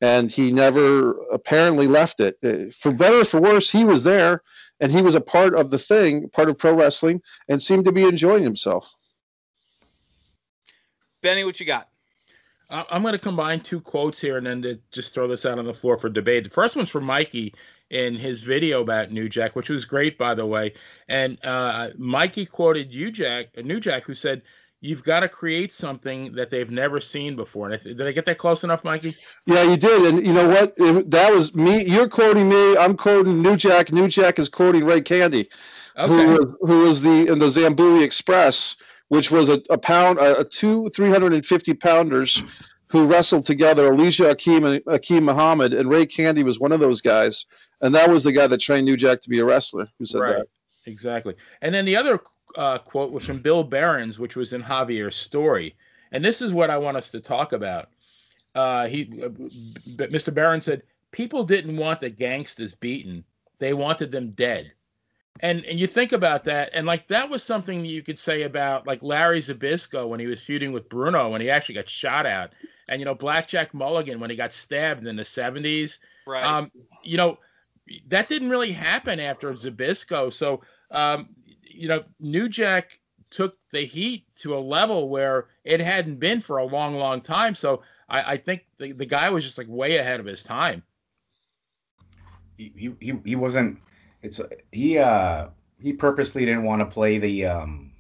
[0.02, 2.38] and he never apparently left it.
[2.44, 4.42] Uh, for better or for worse, he was there
[4.80, 7.92] and he was a part of the thing, part of pro wrestling, and seemed to
[7.92, 8.88] be enjoying himself.
[11.22, 11.90] Benny, what you got?
[12.70, 15.66] I'm going to combine two quotes here and then to just throw this out on
[15.66, 16.44] the floor for debate.
[16.44, 17.54] The first one's from Mikey
[17.92, 20.74] in his video about New Jack, which was great, by the way.
[21.08, 24.42] And uh, Mikey quoted New Jack, New Jack, who said,
[24.86, 27.70] you've got to create something that they've never seen before.
[27.70, 29.18] And did I get that close enough, Mikey?
[29.46, 30.14] Yeah, you did.
[30.14, 30.76] And you know what?
[31.10, 31.84] That was me.
[31.86, 32.78] You're quoting me.
[32.78, 33.92] I'm quoting New Jack.
[33.92, 35.50] New Jack is quoting Ray Candy,
[35.98, 36.14] okay.
[36.14, 38.76] who was who was the in the Zambuie Express,
[39.08, 42.44] which was a, a pound, a, a two 350 pounders
[42.88, 43.92] who wrestled together.
[43.92, 47.46] Elijah Akeem and Akeem Muhammad, and Ray Candy was one of those guys.
[47.82, 49.88] And that was the guy that trained New Jack to be a wrestler.
[50.00, 50.38] Who said right.
[50.38, 50.48] that?
[50.86, 51.36] Exactly.
[51.62, 52.20] And then the other
[52.56, 55.76] uh, quote was from Bill Behrens, which was in Javier's story.
[56.12, 57.90] And this is what I want us to talk about.
[58.54, 59.30] Uh, he, uh,
[59.98, 60.34] Mr.
[60.34, 63.24] Barron said, people didn't want the gangsters beaten;
[63.60, 64.72] they wanted them dead.
[65.42, 68.44] And and you think about that, and like that was something that you could say
[68.44, 72.26] about like Larry Zbyszko when he was feuding with Bruno when he actually got shot
[72.26, 72.52] out,
[72.88, 76.00] and you know Blackjack Mulligan when he got stabbed in the seventies.
[76.26, 76.44] Right.
[76.44, 76.72] Um,
[77.04, 77.38] you know,
[78.08, 80.32] that didn't really happen after Zbyszko.
[80.32, 81.30] So um,
[81.76, 86.58] you know, New Jack took the heat to a level where it hadn't been for
[86.58, 87.56] a long, long time.
[87.56, 90.84] So I, I think the, the guy was just like way ahead of his time.
[92.58, 93.80] He, he, he wasn't,
[94.22, 94.40] it's,
[94.72, 95.48] he, uh,
[95.80, 97.92] he purposely didn't want to play the, um,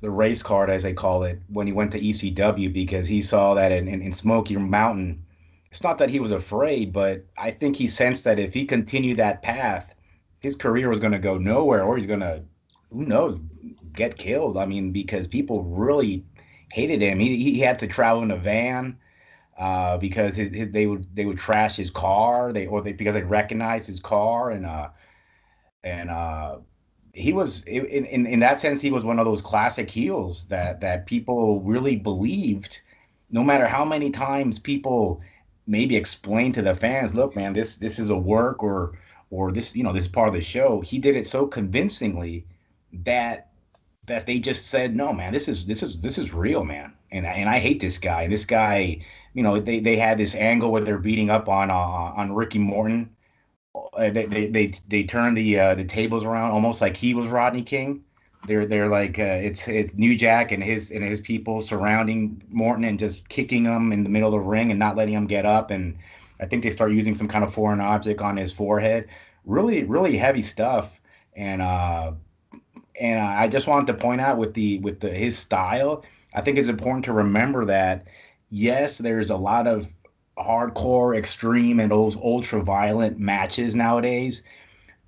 [0.00, 3.54] the race card, as they call it, when he went to ECW because he saw
[3.54, 5.22] that in, in, in Smoky Mountain.
[5.70, 9.18] It's not that he was afraid, but I think he sensed that if he continued
[9.18, 9.94] that path,
[10.40, 12.42] his career was going to go nowhere or he's going to
[12.90, 13.40] who knows,
[13.94, 14.56] get killed.
[14.58, 16.24] I mean, because people really
[16.72, 17.18] hated him.
[17.18, 18.98] He, he had to travel in a van
[19.58, 22.52] uh, because his, his, they would they would trash his car.
[22.52, 24.90] They or they because they recognized his car and uh
[25.84, 26.58] and uh
[27.14, 30.80] he was in, in in that sense he was one of those classic heels that
[30.80, 32.80] that people really believed
[33.30, 35.20] no matter how many times people
[35.66, 38.98] maybe explain to the fans look man this this is a work or
[39.30, 42.46] or this you know this part of the show he did it so convincingly
[42.92, 43.48] that
[44.06, 47.26] that they just said, no, man, this is this is this is real, man, and
[47.26, 48.26] and I hate this guy.
[48.26, 49.00] This guy,
[49.34, 52.58] you know, they they had this angle where they're beating up on uh, on Ricky
[52.58, 53.10] Morton.
[53.74, 57.28] Uh, they, they they they turn the uh, the tables around almost like he was
[57.28, 58.02] Rodney King.
[58.46, 62.84] They're they're like uh, it's it's New Jack and his and his people surrounding Morton
[62.84, 65.44] and just kicking him in the middle of the ring and not letting him get
[65.46, 65.70] up.
[65.70, 65.98] And
[66.40, 69.08] I think they start using some kind of foreign object on his forehead.
[69.44, 71.00] Really really heavy stuff.
[71.36, 71.62] And
[73.00, 76.40] uh, and I just wanted to point out with the with the his style, I
[76.40, 78.06] think it's important to remember that
[78.50, 79.92] yes, there's a lot of
[80.38, 84.42] hardcore, extreme, and those ultra violent matches nowadays,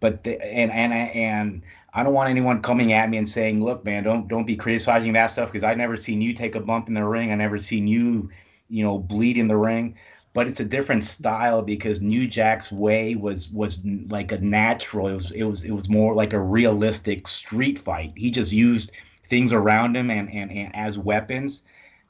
[0.00, 1.62] but the, and and and
[1.94, 5.12] I don't want anyone coming at me and saying, "Look, man, don't don't be criticizing
[5.14, 7.32] that stuff," because I've never seen you take a bump in the ring.
[7.32, 8.30] I never seen you,
[8.68, 9.96] you know, bleed in the ring
[10.32, 15.08] but it's a different style because New Jack's way was was like a natural.
[15.08, 18.12] It was it was it was more like a realistic street fight.
[18.16, 18.92] He just used
[19.28, 21.62] things around him and and, and as weapons.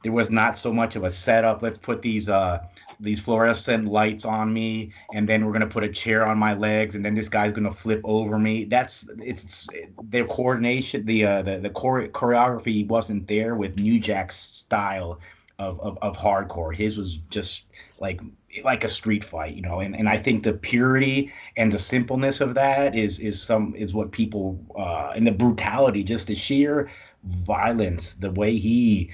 [0.02, 1.62] There was not so much of a setup.
[1.62, 2.60] Let's put these uh
[3.00, 6.94] these fluorescent lights on me and then we're to put a chair on my legs
[6.94, 9.66] and then this guy's to flip over me that's it's
[10.02, 15.18] their coordination the uh the, the chore- choreography wasn't there with new jack's style
[15.60, 16.74] of, of, of hardcore.
[16.74, 17.66] His was just
[18.00, 18.20] like
[18.64, 22.40] like a street fight, you know, and, and I think the purity and the simpleness
[22.40, 26.90] of that is is some is what people uh and the brutality, just the sheer
[27.24, 29.12] violence, the way he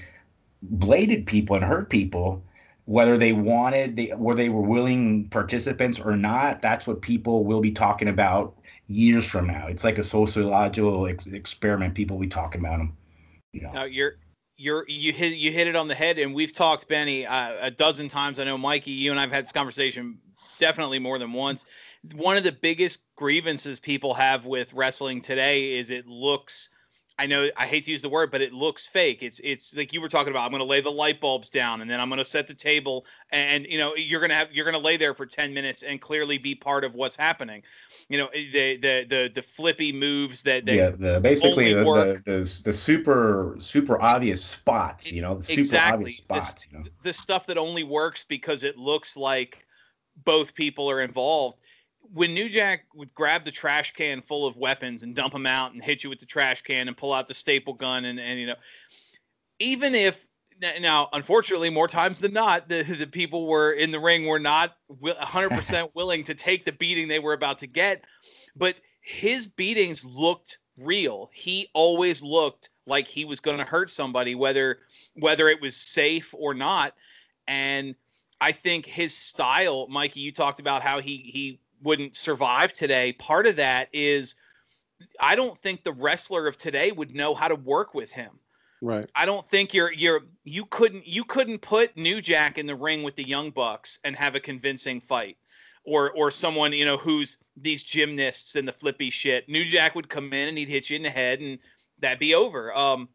[0.62, 2.42] bladed people and hurt people
[2.86, 7.60] whether they wanted they where they were willing participants or not that's what people will
[7.60, 8.56] be talking about
[8.86, 12.96] years from now it's like a sociological ex- experiment people will be talking about them
[13.52, 14.16] you know now you're
[14.56, 17.70] you're you hit you hit it on the head and we've talked benny uh, a
[17.70, 18.38] dozen times.
[18.38, 20.18] I know mikey you and i've had this conversation
[20.58, 21.64] definitely more than once.
[22.14, 26.70] One of the biggest grievances people have with wrestling today is it looks
[27.18, 29.22] I know I hate to use the word, but it looks fake.
[29.22, 30.44] It's it's like you were talking about.
[30.44, 32.54] I'm going to lay the light bulbs down, and then I'm going to set the
[32.54, 35.54] table, and you know you're going to have you're going to lay there for ten
[35.54, 37.62] minutes and clearly be part of what's happening.
[38.10, 42.22] You know the the the the flippy moves that they yeah the basically the, the,
[42.24, 45.10] the, the super super obvious spots.
[45.10, 45.92] You know the super exactly.
[45.94, 46.54] obvious spots.
[46.54, 49.64] This, you know the stuff that only works because it looks like
[50.24, 51.62] both people are involved
[52.12, 55.72] when New Jack would grab the trash can full of weapons and dump them out
[55.72, 58.40] and hit you with the trash can and pull out the staple gun and, and
[58.40, 58.56] you know,
[59.58, 60.26] even if
[60.80, 64.76] now unfortunately more times than not the, the people were in the ring were not
[65.02, 68.04] 100% willing to take the beating they were about to get
[68.56, 71.30] but his beatings looked real.
[71.32, 74.78] He always looked like he was going to hurt somebody whether
[75.14, 76.94] whether it was safe or not
[77.48, 77.94] and
[78.40, 83.12] i think his style mikey you talked about how he he wouldn't survive today.
[83.12, 84.34] Part of that is
[85.20, 88.38] I don't think the wrestler of today would know how to work with him.
[88.82, 89.10] Right.
[89.14, 93.02] I don't think you're you're you couldn't you couldn't put New Jack in the ring
[93.02, 95.36] with the Young Bucks and have a convincing fight.
[95.84, 99.48] Or or someone, you know, who's these gymnasts and the flippy shit.
[99.48, 101.58] New Jack would come in and he'd hit you in the head and
[102.00, 102.76] that'd be over.
[102.76, 103.08] Um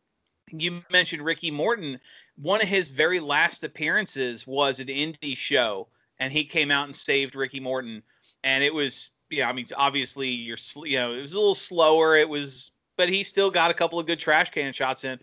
[0.51, 1.99] you mentioned Ricky Morton.
[2.35, 5.87] One of his very last appearances was an indie show,
[6.19, 8.03] and he came out and saved Ricky Morton
[8.43, 9.49] and it was yeah.
[9.49, 12.15] I mean, obviously you're you know it was a little slower.
[12.15, 15.19] It was, but he still got a couple of good trash can shots in.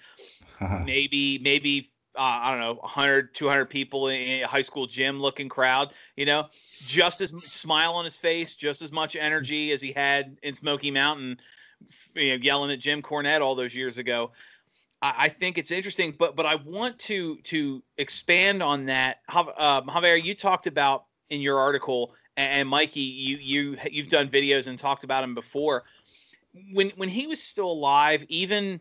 [0.85, 5.49] maybe maybe uh, I don't know 100 200 people in a high school gym looking
[5.49, 5.93] crowd.
[6.17, 6.49] You know,
[6.85, 10.91] just as smile on his face, just as much energy as he had in Smoky
[10.91, 11.39] Mountain,
[12.15, 14.33] you know, yelling at Jim Cornette all those years ago.
[15.01, 19.21] I, think it's interesting, but but I want to to expand on that.
[19.33, 24.69] Um, Javier, you talked about in your article and Mikey, you you you've done videos
[24.69, 25.85] and talked about him before.
[26.73, 28.81] When when he was still alive, even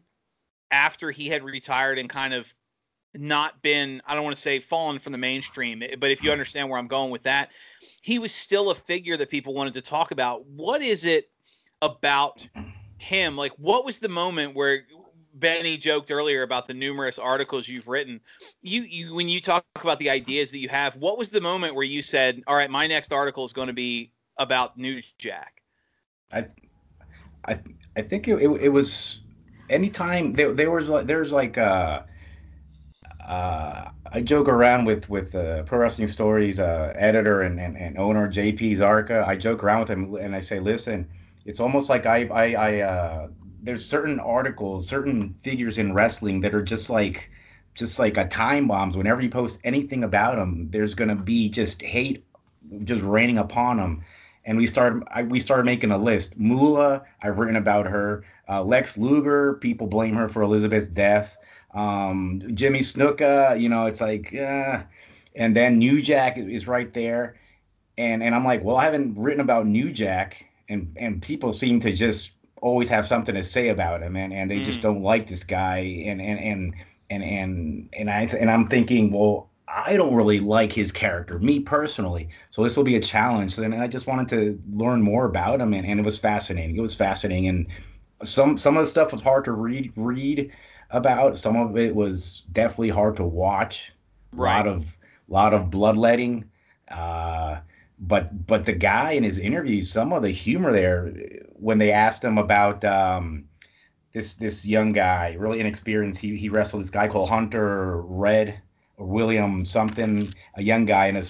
[0.71, 2.53] after he had retired and kind of
[3.15, 6.31] not been, I don't want to say fallen from the mainstream, eh, but if you
[6.31, 7.51] understand where I'm going with that,
[8.01, 10.45] he was still a figure that people wanted to talk about.
[10.45, 11.31] What is it
[11.81, 12.47] about
[12.97, 13.35] him?
[13.35, 14.85] Like, what was the moment where
[15.39, 18.19] Benny joked earlier about the numerous articles you've written.
[18.62, 21.76] You, you, when you talk about the ideas that you have, what was the moment
[21.76, 25.62] where you said, "All right, my next article is going to be about New Jack"?
[26.32, 26.47] I,
[27.45, 27.60] I,
[27.95, 29.21] I think it, it, it was
[29.69, 32.02] anytime there, there was like there's like uh,
[33.28, 37.97] uh, I joke around with with uh, Pro Wrestling Stories uh, editor and, and, and
[37.97, 39.28] owner JP Zarka.
[39.28, 41.08] I joke around with him and I say, listen,
[41.45, 43.28] it's almost like I I, I uh,
[43.67, 47.30] there's certain articles, certain figures in wrestling that are just like
[47.75, 48.95] just like a time bombs.
[48.95, 52.23] Whenever you post anything about them, there's gonna be just hate
[52.86, 54.03] just raining upon them.
[54.45, 56.39] And we started we started making a list.
[56.39, 58.23] Moolah, I've written about her.
[58.47, 61.38] Uh, Lex Luger, people blame her for Elizabeth's death.
[61.73, 64.84] Um, Jimmy Snuka, you know, it's like, uh,
[65.36, 67.36] and then New Jack is right there.
[67.97, 71.82] And and I'm like, well, I haven't written about New Jack, and and people seem
[71.82, 74.65] to just always have something to say about him, and, and they mm.
[74.65, 76.75] just don't like this guy, and and and
[77.09, 81.59] and and and I and I'm thinking, well, I don't really like his character, me
[81.59, 82.29] personally.
[82.51, 83.57] So this will be a challenge.
[83.57, 86.77] And I just wanted to learn more about him, and, and it was fascinating.
[86.77, 87.67] It was fascinating, and
[88.23, 90.51] some some of the stuff was hard to read read
[90.91, 91.37] about.
[91.37, 93.93] Some of it was definitely hard to watch.
[94.31, 94.53] Right.
[94.53, 96.45] A lot of lot of bloodletting.
[96.89, 97.57] Uh,
[97.99, 101.11] but but the guy in his interviews, some of the humor there,
[101.59, 103.45] when they asked him about um,
[104.13, 108.59] this this young guy, really inexperienced, he he wrestled this guy called Hunter Red
[108.97, 111.23] or William something, a young guy in a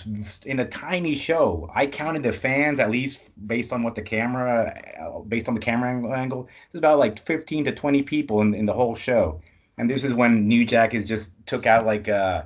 [0.46, 1.70] in a tiny show.
[1.74, 5.60] I counted the fans at least based on what the camera, uh, based on the
[5.60, 6.48] camera angle.
[6.72, 9.42] There's about like 15 to 20 people in in the whole show,
[9.78, 12.08] and this is when New Jack is just took out like.
[12.08, 12.44] Uh,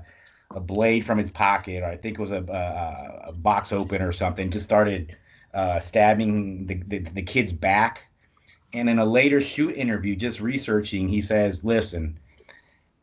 [0.53, 4.01] a blade from his pocket, or I think it was a, a, a box open
[4.01, 5.15] or something, just started
[5.53, 8.07] uh, stabbing the, the, the kid's back.
[8.73, 12.17] And in a later shoot interview, just researching, he says, Listen,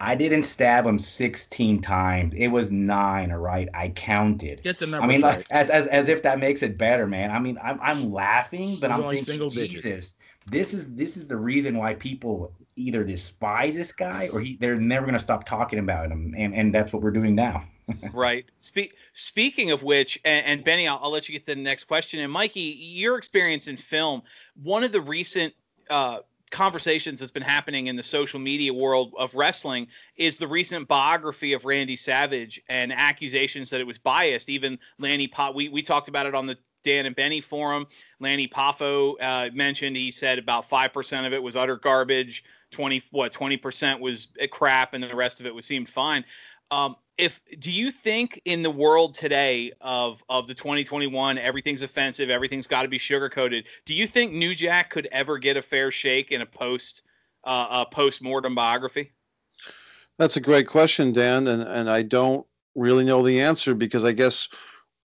[0.00, 2.34] I didn't stab him 16 times.
[2.36, 3.68] It was nine, all right?
[3.74, 4.62] I counted.
[4.62, 5.04] Get the number.
[5.04, 5.38] I mean, right.
[5.38, 7.30] like, as, as, as if that makes it better, man.
[7.30, 10.14] I mean, I'm, I'm laughing, but I'm thinking, Jesus,
[10.46, 14.76] this is this is the reason why people either despise this guy or he they're
[14.76, 17.64] never going to stop talking about him, and and that's what we're doing now.
[18.12, 18.44] right.
[18.58, 22.20] Spe- speaking of which, and, and Benny, I'll, I'll, let you get the next question.
[22.20, 24.22] And Mikey, your experience in film,
[24.62, 25.54] one of the recent
[25.88, 26.18] uh,
[26.50, 29.86] conversations that's been happening in the social media world of wrestling
[30.16, 34.48] is the recent biography of Randy Savage and accusations that it was biased.
[34.48, 37.86] Even Lanny Pot, we, we talked about it on the Dan and Benny forum.
[38.20, 42.44] Lanny Poffo uh, mentioned he said about five percent of it was utter garbage.
[42.70, 46.24] Twenty what twenty percent was crap, and the rest of it was seemed fine.
[46.70, 52.30] Um, if do you think in the world today of of the 2021 everything's offensive
[52.30, 55.62] everything's got to be sugar coated do you think new jack could ever get a
[55.62, 57.02] fair shake in a post
[57.44, 59.12] uh, a post mortem biography
[60.18, 64.12] that's a great question dan and and i don't really know the answer because i
[64.12, 64.48] guess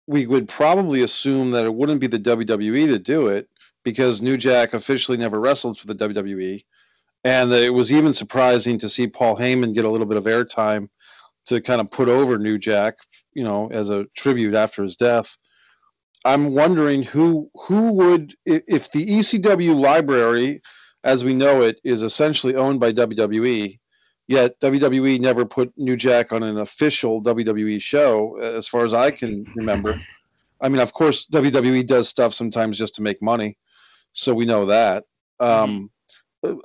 [0.08, 3.48] we would probably assume that it wouldn't be the wwe to do it
[3.84, 6.64] because new jack officially never wrestled for the wwe
[7.24, 10.88] and it was even surprising to see paul heyman get a little bit of airtime
[11.50, 12.96] to kind of put over New Jack,
[13.34, 15.36] you know, as a tribute after his death.
[16.26, 20.62] I'm wondering who who would if the ECW library,
[21.04, 23.80] as we know it, is essentially owned by WWE.
[24.28, 29.10] Yet WWE never put New Jack on an official WWE show, as far as I
[29.10, 30.00] can remember.
[30.62, 33.58] I mean, of course, WWE does stuff sometimes just to make money,
[34.14, 35.06] so we know that.
[35.40, 35.86] Um, mm-hmm.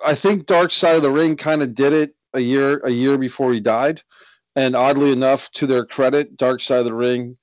[0.05, 3.19] I think Dark Side of the Ring kind of did it a year a year
[3.19, 4.03] before he died.
[4.57, 7.37] And oddly enough, to their credit, Dark Side of the Ring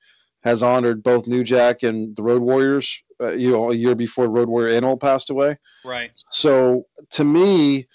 [0.43, 2.89] has honored both New Jack and the Road Warriors.
[3.21, 5.57] Uh, you know, a year before Road Warrior Animal passed away.
[5.85, 6.11] Right.
[6.29, 7.87] So to me,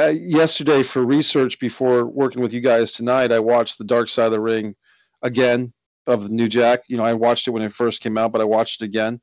[0.00, 4.26] uh, yesterday for research before working with you guys tonight, I watched the Dark Side
[4.26, 4.74] of the Ring
[5.20, 5.74] again
[6.06, 6.80] of New Jack.
[6.88, 9.20] You know, I watched it when it first came out, but I watched it again,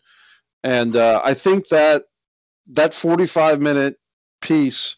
[0.63, 2.03] and uh, I think that
[2.73, 3.95] that 45 minute
[4.41, 4.95] piece,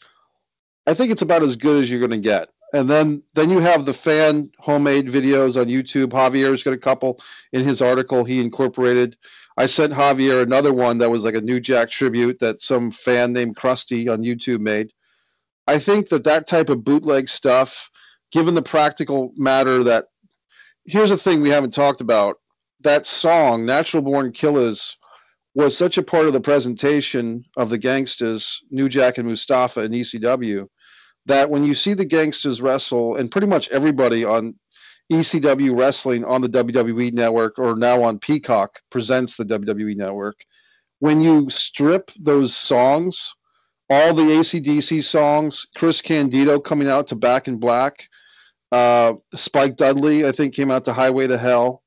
[0.88, 3.60] I think it's about as good as you're going to get and then then you
[3.60, 6.12] have the fan homemade videos on YouTube.
[6.12, 7.20] Javier's got a couple
[7.52, 9.18] in his article he incorporated.
[9.58, 13.34] I sent Javier another one that was like a New Jack tribute that some fan
[13.34, 14.92] named Krusty on YouTube made.
[15.68, 17.74] I think that that type of bootleg stuff,
[18.32, 20.06] given the practical matter that
[20.86, 22.38] here's the thing we haven't talked about
[22.80, 24.98] that song natural born killers
[25.54, 29.94] was such a part of the presentation of the gangsters new jack and mustafa and
[29.94, 30.68] ecw
[31.26, 34.56] that when you see the gangsters wrestle, and pretty much everybody on
[35.12, 40.38] ECW wrestling on the WWE network or now on Peacock presents the WWE network,
[41.00, 43.34] when you strip those songs,
[43.90, 48.04] all the ACDC songs, Chris Candido coming out to Back in Black,
[48.72, 51.84] uh, Spike Dudley, I think, came out to Highway to Hell.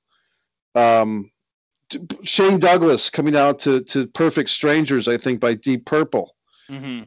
[0.74, 1.30] Um,
[2.22, 6.34] Shane Douglas coming out to, to Perfect Strangers, I think, by Deep Purple.
[6.70, 7.04] Mm-hmm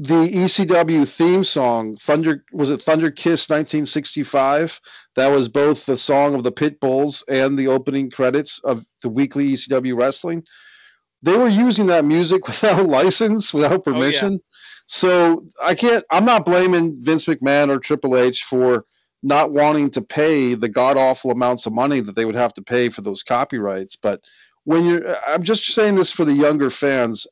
[0.00, 4.80] the ECW theme song, Thunder was it Thunder Kiss 1965?
[5.16, 9.10] That was both the song of the Pit Bulls and the opening credits of the
[9.10, 10.42] weekly ECW wrestling.
[11.22, 14.28] They were using that music without license, without permission.
[14.28, 14.38] Oh, yeah.
[14.86, 18.86] So I can't I'm not blaming Vince McMahon or Triple H for
[19.22, 22.62] not wanting to pay the god awful amounts of money that they would have to
[22.62, 23.96] pay for those copyrights.
[24.00, 24.20] But
[24.64, 27.26] when you're I'm just saying this for the younger fans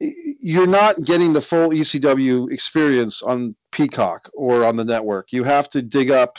[0.00, 5.32] you're not getting the full ECW experience on Peacock or on the network.
[5.32, 6.38] You have to dig up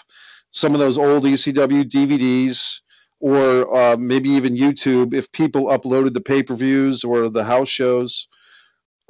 [0.51, 2.79] some of those old ECW DVDs
[3.19, 7.67] or uh, maybe even YouTube if people uploaded the pay per views or the house
[7.67, 8.27] shows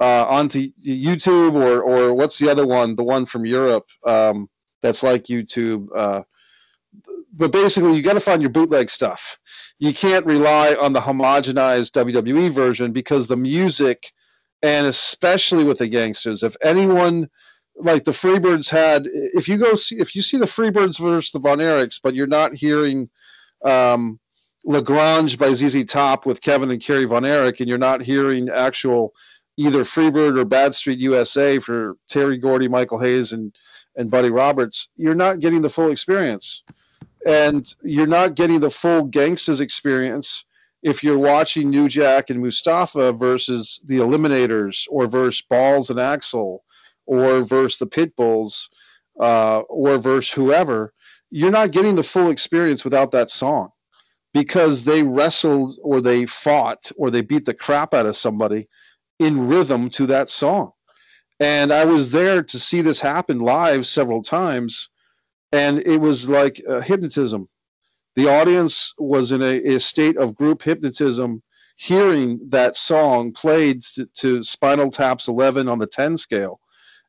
[0.00, 2.96] uh, onto YouTube or or what's the other one?
[2.96, 4.48] The one from Europe um,
[4.82, 5.88] that's like YouTube.
[5.96, 6.22] Uh,
[7.32, 9.20] but basically, you got to find your bootleg stuff.
[9.78, 14.12] You can't rely on the homogenized WWE version because the music
[14.62, 16.42] and especially with the gangsters.
[16.42, 17.28] If anyone
[17.76, 21.38] like the Freebirds had, if you go see, if you see the Freebirds versus the
[21.38, 23.08] Von Erichs, but you're not hearing
[23.64, 24.18] um,
[24.64, 28.48] La Grange by ZZ Top with Kevin and Kerry Von Erich, and you're not hearing
[28.50, 29.12] actual
[29.56, 33.54] either Freebird or Bad Street USA for Terry Gordy, Michael Hayes, and
[33.96, 36.62] and Buddy Roberts, you're not getting the full experience,
[37.26, 40.44] and you're not getting the full gangsters experience
[40.82, 46.64] if you're watching New Jack and Mustafa versus the Eliminators or versus Balls and Axel
[47.06, 48.64] or versus the Pitbulls
[49.20, 50.94] uh, or versus whoever,
[51.30, 53.70] you're not getting the full experience without that song
[54.32, 58.68] because they wrestled or they fought or they beat the crap out of somebody
[59.18, 60.72] in rhythm to that song.
[61.40, 64.88] And I was there to see this happen live several times,
[65.52, 67.48] and it was like uh, hypnotism
[68.16, 71.42] the audience was in a, a state of group hypnotism
[71.76, 76.60] hearing that song played to, to, Spinal Tap's 11 on the 10 scale.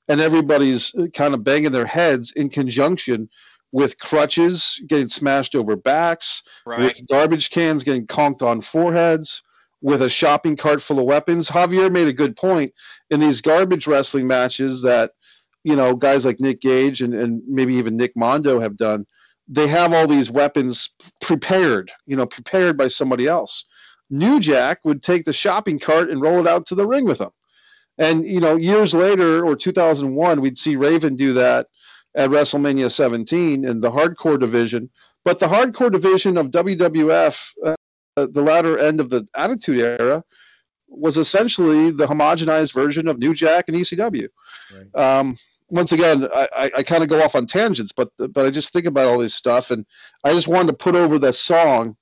[0.08, 3.30] and everybody's kind of banging their heads in conjunction
[3.72, 6.80] with crutches getting smashed over backs, Right.
[6.98, 9.42] with garbage cans getting conked on foreheads,
[9.82, 11.50] with a shopping cart full of weapons.
[11.50, 12.74] Javier made a good point
[13.10, 15.12] in these garbage wrestling matches that,
[15.64, 19.06] you know, guys like Nick Gage and, and maybe even Nick Mondo have done.
[19.48, 20.90] They have all these weapons
[21.22, 23.66] prepared, you know, prepared by somebody else.
[24.10, 27.20] New Jack would take the shopping cart and roll it out to the ring with
[27.20, 27.32] him.
[27.98, 31.68] And, you know, years later or 2001, we'd see Raven do that
[32.16, 34.90] at WrestleMania 17 in the hardcore division.
[35.24, 37.76] But the hardcore division of WWF, uh,
[38.18, 40.24] uh, the latter end of the Attitude Era,
[40.88, 44.28] was essentially the homogenized version of New Jack and ECW.
[44.74, 45.20] Right.
[45.20, 45.38] Um,
[45.70, 48.74] once again, I, I, I kind of go off on tangents, but but I just
[48.74, 49.86] think about all this stuff, and
[50.24, 51.96] I just wanted to put over that song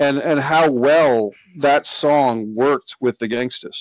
[0.00, 3.80] and and how well that song worked with the gangsters.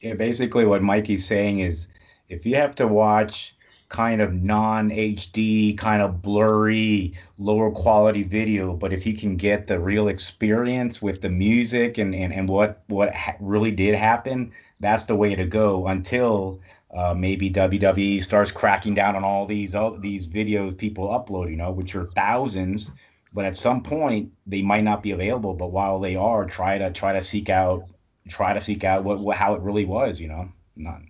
[0.00, 1.88] Yeah, basically what Mikey's saying is
[2.30, 3.54] if you have to watch
[3.90, 9.78] kind of non-HD, kind of blurry, lower quality video, but if you can get the
[9.78, 15.04] real experience with the music and and, and what what ha- really did happen, that's
[15.04, 16.60] the way to go until
[16.94, 21.56] uh, maybe WWE starts cracking down on all these all these videos people upload, you
[21.56, 22.90] know, which are thousands.
[23.32, 25.54] But at some point, they might not be available.
[25.54, 27.88] But while they are, try to try to seek out
[28.28, 31.00] try to seek out what, what how it really was, you know, not,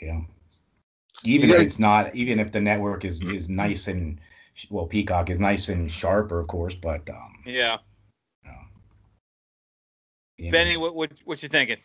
[0.00, 0.26] you know,
[1.24, 4.20] even You if it's not, even if the network is is nice and
[4.70, 7.78] well, Peacock is nice and sharper, of course, but um, Yeah.
[10.38, 11.78] you know, Benny, what what what you thinking?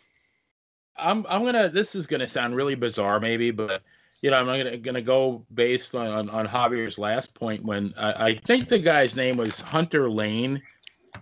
[0.96, 1.68] I'm I'm gonna.
[1.68, 3.82] This is gonna sound really bizarre, maybe, but
[4.20, 7.64] you know, I'm gonna gonna go based on on, on Javier's last point.
[7.64, 10.60] When I, I think the guy's name was Hunter Lane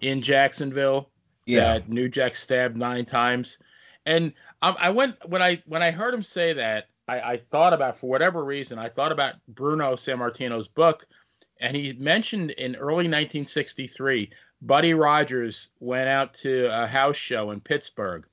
[0.00, 1.10] in Jacksonville.
[1.46, 3.58] yeah, That New Jack stabbed nine times,
[4.06, 6.88] and um, I went when I when I heard him say that.
[7.08, 11.06] I, I thought about for whatever reason I thought about Bruno Sammartino's book,
[11.60, 14.30] and he mentioned in early 1963,
[14.62, 18.26] Buddy Rogers went out to a house show in Pittsburgh,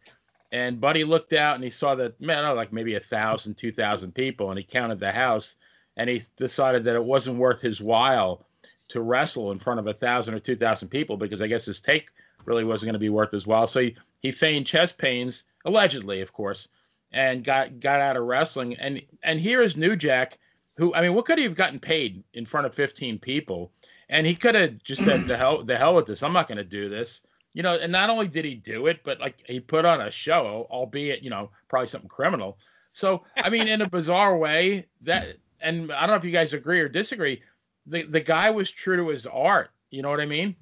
[0.52, 3.72] and Buddy looked out and he saw that man, oh, like maybe a thousand, two
[3.72, 5.56] thousand people, and he counted the house,
[5.98, 8.46] and he decided that it wasn't worth his while
[8.90, 11.82] to wrestle in front of a thousand or two thousand people because I guess his
[11.82, 12.10] take
[12.46, 13.68] really wasn't going to be worth his while.
[13.68, 16.68] So he, he feigned chest pains, allegedly, of course,
[17.14, 18.76] and got got out of wrestling.
[18.76, 20.38] And and here is New Jack,
[20.78, 23.72] who I mean, what could he have gotten paid in front of 15 people?
[24.10, 26.24] And he could have just said, "The hell, the hell with this!
[26.24, 27.22] I'm not going to do this."
[27.54, 30.12] You know, and not only did he do it, but like he put on a
[30.12, 32.58] show, albeit you know probably something criminal.
[32.94, 36.54] So I mean, in a bizarre way, that and I don't know if you guys
[36.54, 37.42] agree or disagree.
[37.86, 39.72] The the guy was true to his art.
[39.90, 40.56] You know what I mean?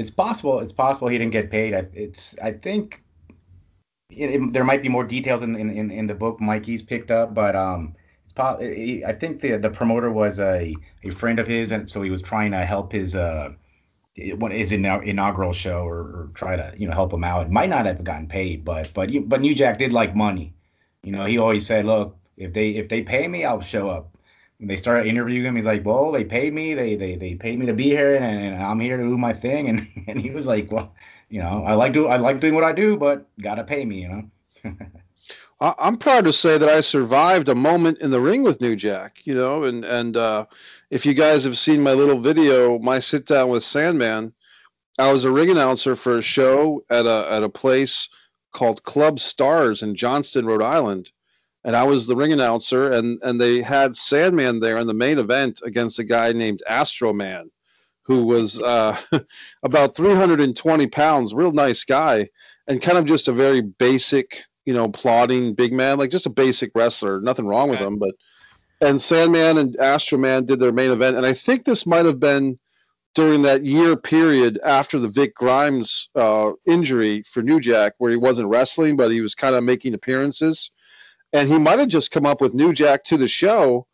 [0.00, 0.60] it's possible.
[0.60, 1.74] It's possible he didn't get paid.
[1.92, 3.02] It's I think
[4.10, 7.34] it, it- there might be more details in, in in the book Mikey's picked up,
[7.34, 7.94] but um,
[8.36, 12.10] it's I think the the promoter was a a friend of his, and so he
[12.10, 13.50] was trying to help his uh
[14.36, 17.46] what his inau- inaugural show or, or try to you know help him out.
[17.46, 20.54] It Might not have gotten paid, but but you, but New Jack did like money.
[21.02, 24.16] You know, he always said, "Look, if they if they pay me, I'll show up."
[24.58, 26.74] When they started interviewing him, he's like, "Well, they paid me.
[26.74, 29.32] They they they paid me to be here, and, and I'm here to do my
[29.32, 30.94] thing." And and he was like, "Well,
[31.30, 34.02] you know, I like do I like doing what I do, but gotta pay me,
[34.02, 34.08] you
[34.64, 34.76] know."
[35.62, 39.18] I'm proud to say that I survived a moment in the ring with New Jack,
[39.24, 40.46] you know, and and uh,
[40.90, 44.32] if you guys have seen my little video, my sit down with Sandman,
[44.98, 48.08] I was a ring announcer for a show at a at a place
[48.52, 51.10] called Club Stars in Johnston, Rhode Island,
[51.64, 55.18] and I was the ring announcer, and and they had Sandman there in the main
[55.18, 57.50] event against a guy named Astro Man,
[58.10, 58.98] who was uh,
[59.62, 62.28] about 320 pounds, real nice guy,
[62.66, 64.36] and kind of just a very basic
[64.66, 67.20] you know, plodding big man, like just a basic wrestler.
[67.20, 67.86] Nothing wrong with Okay.
[67.86, 68.10] him, but
[68.80, 72.20] and Sandman and Astro Man did their main event, and I think this might have
[72.20, 72.58] been
[73.14, 78.16] during that year period after the Vic Grimes uh, injury for New Jack, where he
[78.16, 80.70] wasn't wrestling, but he was kind of making appearances,
[81.32, 83.86] and he might have just come up with New Jack to the show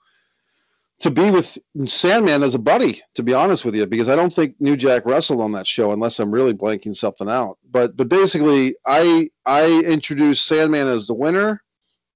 [1.01, 4.34] to be with Sandman as a buddy, to be honest with you, because I don't
[4.34, 7.59] think New Jack wrestled on that show unless I'm really blanking something out.
[7.70, 11.62] But but basically, I I introduced Sandman as the winner,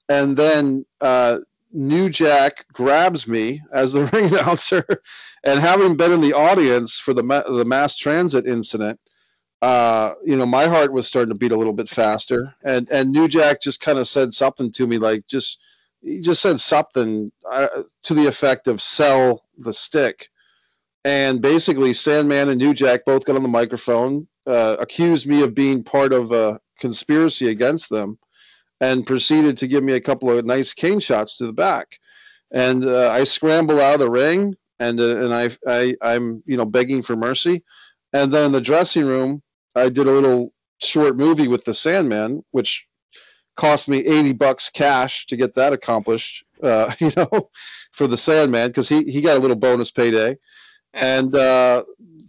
[0.09, 1.39] and then uh,
[1.73, 4.87] New Jack grabs me as the ring announcer,
[5.45, 8.99] and having been in the audience for the ma- the mass transit incident.
[9.61, 13.13] Uh, you know, my heart was starting to beat a little bit faster, and and
[13.13, 15.59] New Jack just kind of said something to me, like just
[16.03, 17.69] he just said something uh,
[18.05, 20.29] to the effect of "sell the stick,"
[21.05, 25.55] and basically Sandman and New Jack both got on the microphone, uh, accused me of
[25.55, 28.19] being part of a conspiracy against them,
[28.81, 31.99] and proceeded to give me a couple of nice cane shots to the back.
[32.53, 36.57] And uh, I scramble out of the ring, and uh, and I, I I'm you
[36.57, 37.63] know begging for mercy.
[38.13, 39.43] And then in the dressing room,
[39.77, 42.85] I did a little short movie with the Sandman, which
[43.57, 47.51] cost me 80 bucks cash to get that accomplished, uh, you know,
[47.93, 50.37] for the Sandman, because he, he got a little bonus payday.
[50.93, 51.85] And uh,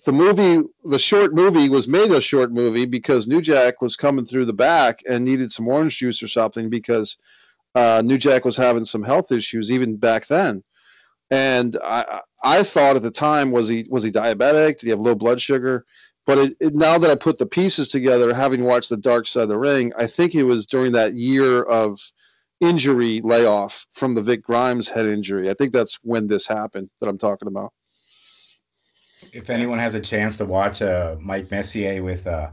[0.06, 4.26] the movie, the short movie was made a short movie because New Jack was coming
[4.26, 7.18] through the back and needed some orange juice or something because
[7.76, 10.64] uh, New Jack was having some health issues even back then.
[11.30, 14.80] And I, I thought at the time, was he was he diabetic?
[14.80, 15.86] Did he have low blood sugar?
[16.26, 19.44] But it, it, now that I put the pieces together, having watched the Dark Side
[19.44, 22.00] of the Ring, I think it was during that year of
[22.60, 25.50] injury layoff from the Vic Grimes head injury.
[25.50, 27.74] I think that's when this happened that I'm talking about.
[29.34, 32.50] If anyone has a chance to watch uh, Mike Messier with uh,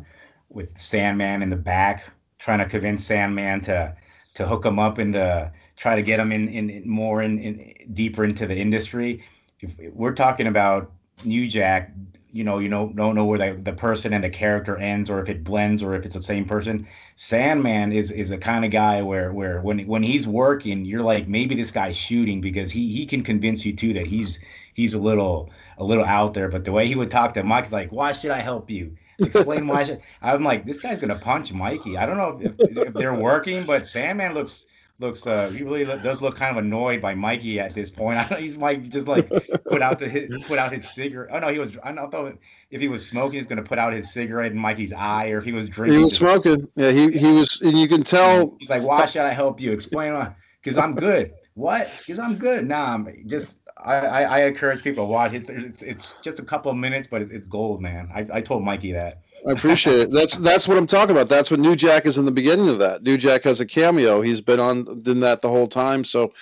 [0.49, 3.95] with Sandman in the back, trying to convince Sandman to
[4.35, 7.75] to hook him up and to try to get him in, in, more in, in
[7.95, 9.25] deeper into the industry.
[9.61, 10.93] If we're talking about
[11.25, 11.93] New Jack
[12.33, 15.21] you know you know don't know where the, the person and the character ends or
[15.21, 16.87] if it blends or if it's the same person.
[17.17, 21.29] Sandman is is a kind of guy where where when when he's working you're like
[21.29, 24.39] maybe this guy's shooting because he he can convince you too that he's
[24.75, 26.49] he's a little a little out there.
[26.49, 28.97] But the way he would talk to mike's like why should i help you?
[29.21, 31.97] Explain why should i'm like this guy's gonna punch mikey.
[31.97, 34.68] I don't know if, if they're working but sandman looks
[35.01, 38.19] looks uh he really does look kind of annoyed by Mikey at this point.
[38.19, 39.29] I know he's might just like
[39.65, 41.31] put out the put out his cigarette.
[41.33, 42.09] Oh no, he was I know
[42.71, 45.45] if he was smoking, he's gonna put out his cigarette in Mikey's eye, or if
[45.45, 45.99] he was drinking.
[45.99, 46.69] He was smoking.
[46.77, 48.57] Yeah, he he was, and you can tell.
[48.59, 49.73] He's like, "Why should I help you?
[49.73, 51.33] Explain why." Because I'm good.
[51.55, 51.91] What?
[51.99, 52.67] Because I'm good.
[52.67, 55.33] Nah, I'm just I, I, encourage people to watch.
[55.33, 58.09] It's, it's it's just a couple of minutes, but it's, it's gold, man.
[58.13, 59.23] I, I told Mikey that.
[59.47, 60.13] I appreciate it.
[60.13, 61.29] That's that's what I'm talking about.
[61.29, 63.03] That's what New Jack is in the beginning of that.
[63.03, 64.21] New Jack has a cameo.
[64.21, 66.05] He's been on in that the whole time.
[66.05, 66.33] So,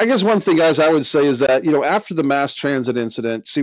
[0.00, 2.54] I guess one thing, guys, I would say is that you know after the mass
[2.54, 3.46] transit incident.
[3.46, 3.62] See,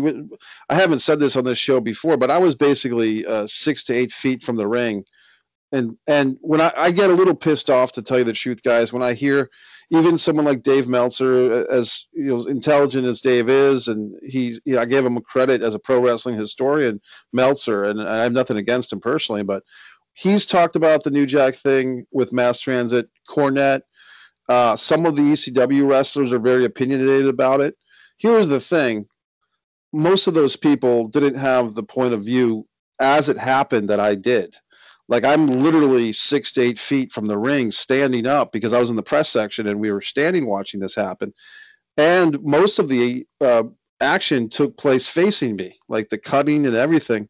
[0.70, 3.94] I haven't said this on this show before, but I was basically uh, six to
[3.94, 5.06] eight feet from the ring,
[5.72, 8.62] and and when I, I get a little pissed off, to tell you the truth,
[8.64, 9.50] guys, when I hear
[9.92, 14.76] even someone like Dave Meltzer, as you know, intelligent as Dave is, and he, you
[14.76, 17.02] know, I gave him a credit as a pro wrestling historian,
[17.34, 19.64] Meltzer, and I have nothing against him personally, but
[20.14, 23.82] he's talked about the New Jack thing with mass transit, Cornette.
[24.48, 27.76] Uh, some of the ECW wrestlers are very opinionated about it.
[28.18, 29.08] Here's the thing:
[29.92, 32.68] most of those people didn't have the point of view
[33.00, 34.56] as it happened that I did.
[35.10, 38.92] Like I'm literally six to eight feet from the ring, standing up because I was
[38.92, 41.34] in the press section and we were standing watching this happen.
[41.98, 43.64] And most of the uh,
[44.00, 47.28] action took place facing me, like the cutting and everything.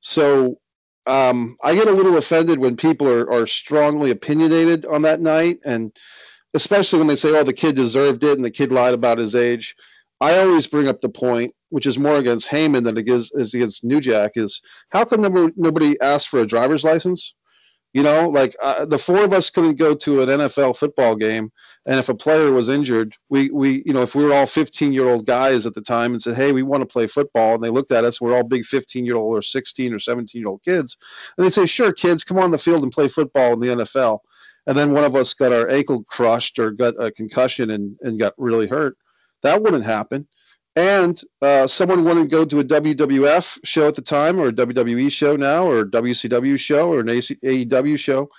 [0.00, 0.58] So
[1.06, 5.60] um, I get a little offended when people are, are strongly opinionated on that night,
[5.64, 5.92] and
[6.54, 9.34] especially when they say, "Oh, the kid deserved it," and the kid lied about his
[9.34, 9.74] age.
[10.20, 13.54] I always bring up the point, which is more against Heyman than it is, is
[13.54, 14.60] against New Jack, is
[14.90, 17.32] how come nobody, nobody asked for a driver's license?
[17.94, 21.50] You know, like uh, the four of us couldn't go to an NFL football game,
[21.86, 24.92] and if a player was injured, we we you know if we were all 15
[24.92, 27.64] year old guys at the time and said, hey, we want to play football, and
[27.64, 30.48] they looked at us, we're all big 15 year old or 16 or 17 year
[30.48, 30.96] old kids,
[31.36, 34.20] and they'd say, sure, kids, come on the field and play football in the NFL,
[34.66, 38.18] and then one of us got our ankle crushed or got a concussion and and
[38.18, 38.96] got really hurt
[39.42, 40.26] that wouldn't happen.
[40.74, 45.12] And uh, someone wouldn't go to a WWF show at the time, or a WWE
[45.12, 48.30] show now, or a WCW show, or an AEW show.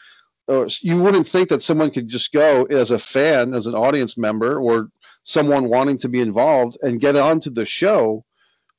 [0.82, 4.60] You wouldn't think that someone could just go as a fan, as an audience member,
[4.60, 4.90] or
[5.24, 8.26] someone wanting to be involved and get onto the show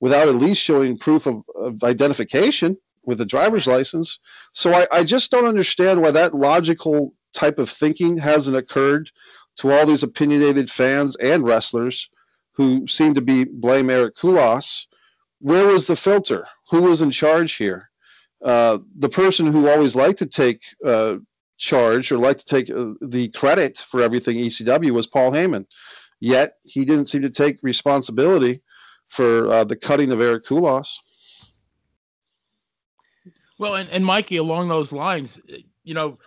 [0.00, 4.18] without at least showing proof of, of identification with a driver's license.
[4.52, 9.10] So I, I just don't understand why that logical type of thinking hasn't occurred
[9.56, 12.08] to all these opinionated fans and wrestlers
[12.54, 14.86] who seemed to be blame Eric Kulas.
[15.40, 16.46] Where was the filter?
[16.70, 17.90] Who was in charge here?
[18.44, 21.16] Uh, the person who always liked to take uh,
[21.58, 25.66] charge or liked to take uh, the credit for everything ECW was Paul Heyman.
[26.20, 28.62] Yet he didn't seem to take responsibility
[29.08, 30.88] for uh, the cutting of Eric Kulas.
[33.58, 35.40] Well, and, and Mikey, along those lines,
[35.84, 36.18] you know,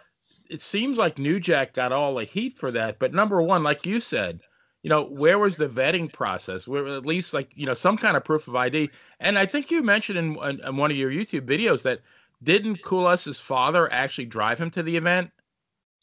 [0.50, 3.00] it seems like New Jack got all the heat for that.
[3.00, 4.40] But number one, like you said,
[4.88, 6.66] you know, where was the vetting process?
[6.66, 8.90] Where at least like you know some kind of proof of ID.
[9.20, 12.00] And I think you mentioned in, in, in one of your YouTube videos that
[12.42, 15.30] didn't Kulas's father actually drive him to the event?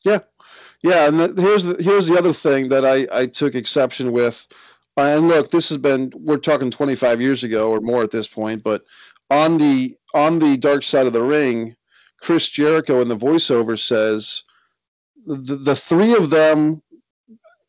[0.04, 0.18] Yeah,
[0.82, 1.08] yeah.
[1.08, 4.46] And the, here's the here's the other thing that I I took exception with.
[4.98, 8.26] Uh, and look, this has been we're talking 25 years ago or more at this
[8.26, 8.84] point, but
[9.30, 11.74] on the on the dark side of the ring,
[12.20, 14.42] Chris Jericho in the voiceover says
[15.26, 16.82] the, the three of them,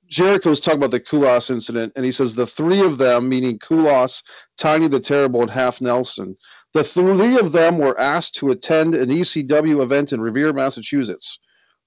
[0.07, 4.21] Jericho's talking about the Kulas incident, and he says the three of them, meaning Kulas,
[4.57, 6.37] Tiny the Terrible, and Half Nelson,
[6.73, 11.39] the three of them were asked to attend an ECW event in Revere, Massachusetts.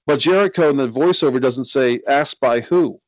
[0.06, 3.00] But Jericho in the voiceover doesn't say asked by who.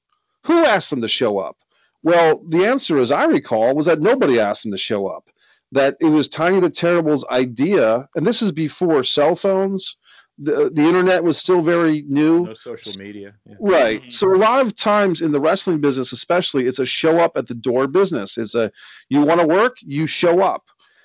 [0.45, 1.57] Who asked them to show up?
[2.03, 5.29] Well, the answer, as I recall, was that nobody asked them to show up.
[5.73, 9.97] That it was Tiny the Terrible's idea, and this is before cell phones.
[10.43, 12.47] The, the internet was still very new.
[12.47, 13.35] No social media.
[13.47, 13.57] Yeah.
[13.61, 14.03] Right.
[14.11, 17.47] So a lot of times in the wrestling business, especially, it's a show up at
[17.47, 18.39] the door business.
[18.39, 18.73] It's a
[19.11, 20.65] you want to work, you show up.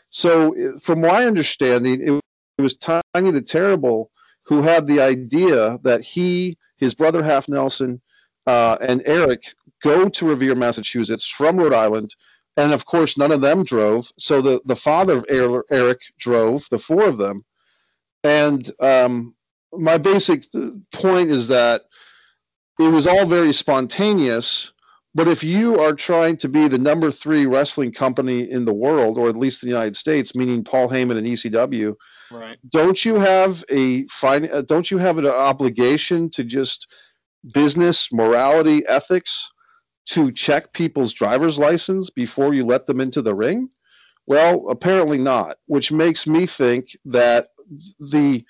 [0.10, 2.22] So from my understanding, it,
[2.58, 4.10] it was Tiny the Terrible
[4.44, 8.02] who had the idea that he, his brother Half Nelson,
[8.48, 9.42] uh, and Eric
[9.84, 12.16] go to Revere, Massachusetts from Rhode Island.
[12.58, 14.08] And of course, none of them drove.
[14.18, 17.44] So the, the father of Eric drove, the four of them.
[18.26, 19.36] And um,
[19.72, 20.46] my basic
[20.94, 21.84] point is that
[22.80, 24.72] it was all very spontaneous.
[25.14, 29.18] But if you are trying to be the number three wrestling company in the world,
[29.18, 31.96] or at least in the United States, meaning Paul Heyman and ECW,
[32.32, 32.58] right?
[32.72, 34.50] Don't you have a fine?
[34.52, 36.88] Uh, don't you have an obligation to just
[37.54, 39.50] business morality ethics
[40.08, 43.70] to check people's driver's license before you let them into the ring?
[44.28, 47.50] Well, apparently not, which makes me think that
[48.00, 48.44] the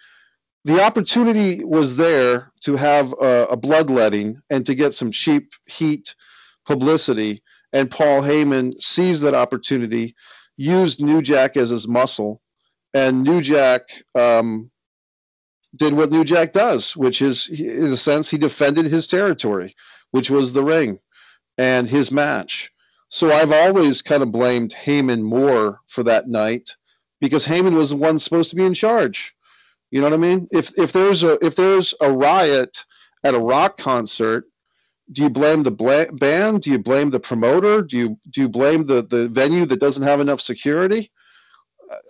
[0.66, 6.16] the opportunity was there to have a, a bloodletting and to get some cheap heat
[6.66, 7.44] publicity.
[7.72, 10.16] And Paul Heyman seized that opportunity,
[10.58, 12.42] used New Jack as his muscle,
[12.96, 13.82] and New Jack
[14.16, 14.72] um,
[15.76, 19.76] did what New Jack does, which is, in a sense, he defended his territory,
[20.12, 20.98] which was the ring
[21.58, 22.72] and his match.
[23.10, 26.72] So I've always kind of blamed Heyman more for that night
[27.22, 29.34] because Heyman was the one supposed to be in charge.
[29.92, 30.48] You know what I mean?
[30.52, 32.78] If if there's a if there's a riot
[33.24, 34.46] at a rock concert,
[35.12, 36.64] do you blame the bla- band?
[36.64, 37.82] Do you blame the promoter?
[37.82, 41.12] Do you do you blame the the venue that doesn't have enough security?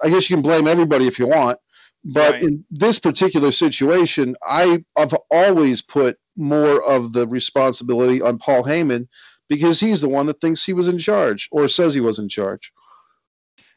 [0.03, 1.59] I guess you can blame everybody if you want,
[2.05, 2.43] but right.
[2.43, 9.07] in this particular situation, I, I've always put more of the responsibility on Paul Heyman
[9.49, 12.29] because he's the one that thinks he was in charge or says he was in
[12.29, 12.71] charge.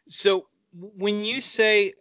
[0.08, 0.48] So
[0.96, 1.92] when you say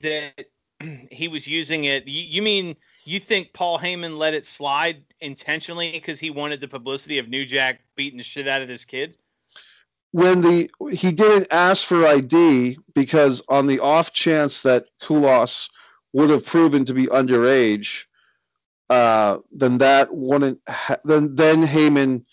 [0.00, 0.46] that
[1.10, 5.92] he was using it, you, you mean you think Paul Heyman let it slide intentionally
[5.92, 9.16] because he wanted the publicity of New Jack beating the shit out of this kid?
[10.12, 15.68] when the he didn't ask for ID because on the off chance that Kulas
[16.12, 17.88] would have proven to be underage,
[18.88, 22.24] uh, then that wouldn't ha- then then Heyman.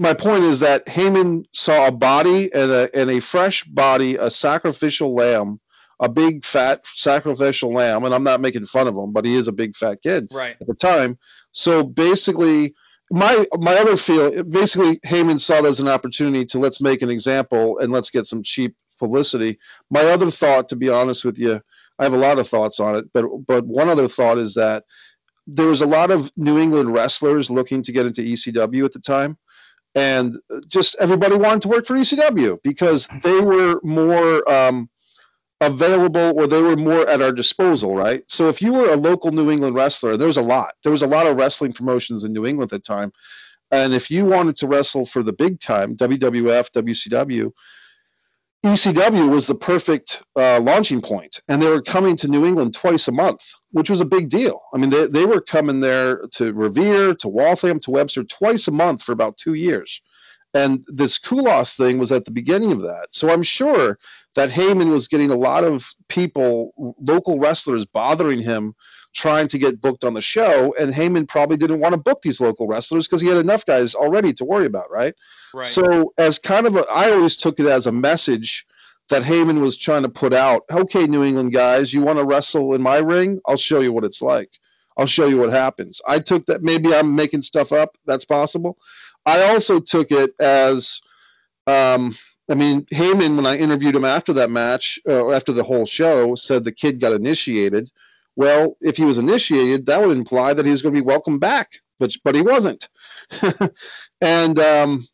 [0.00, 4.30] My point is that Heyman saw a body and a and a fresh body, a
[4.30, 5.60] sacrificial lamb,
[6.00, 9.46] a big fat sacrificial lamb, and I'm not making fun of him, but he is
[9.46, 10.56] a big fat kid right.
[10.58, 11.18] at the time.
[11.52, 12.74] So basically,
[13.10, 17.10] my my other feel basically Heyman saw it as an opportunity to let's make an
[17.10, 19.58] example and let's get some cheap publicity.
[19.90, 21.60] My other thought, to be honest with you,
[21.98, 24.84] I have a lot of thoughts on it, but but one other thought is that
[25.46, 29.00] there was a lot of New England wrestlers looking to get into ECW at the
[29.00, 29.36] time,
[29.94, 30.38] and
[30.68, 34.50] just everybody wanted to work for ECW because they were more.
[34.50, 34.88] Um,
[35.62, 38.24] available or they were more at our disposal, right?
[38.28, 40.72] So if you were a local New England wrestler, there was a lot.
[40.82, 43.12] There was a lot of wrestling promotions in New England at the time.
[43.70, 47.52] And if you wanted to wrestle for the big time, WWF, WCW,
[48.64, 53.08] ECW was the perfect uh, launching point, and they were coming to New England twice
[53.08, 53.40] a month,
[53.72, 54.62] which was a big deal.
[54.74, 58.72] I mean, they, they were coming there to Revere, to Waltham, to Webster twice a
[58.72, 60.00] month for about two years.
[60.54, 63.08] And this Kulas thing was at the beginning of that.
[63.12, 63.98] So I'm sure
[64.34, 68.74] that Heyman was getting a lot of people, local wrestlers, bothering him,
[69.14, 70.74] trying to get booked on the show.
[70.78, 73.94] And Heyman probably didn't want to book these local wrestlers because he had enough guys
[73.94, 75.14] already to worry about, right?
[75.54, 75.72] Right.
[75.72, 78.64] So, as kind of a, I always took it as a message
[79.10, 80.62] that Heyman was trying to put out.
[80.70, 83.40] Okay, New England guys, you want to wrestle in my ring?
[83.46, 84.50] I'll show you what it's like.
[84.96, 86.00] I'll show you what happens.
[86.06, 86.62] I took that.
[86.62, 87.96] Maybe I'm making stuff up.
[88.06, 88.78] That's possible.
[89.26, 91.00] I also took it as
[91.66, 92.16] um,
[92.50, 96.34] I mean, Heyman, when I interviewed him after that match, uh, after the whole show,
[96.34, 97.90] said the kid got initiated.
[98.34, 101.40] Well, if he was initiated, that would imply that he was going to be welcomed
[101.40, 102.88] back, but but he wasn't.
[104.20, 105.08] and um,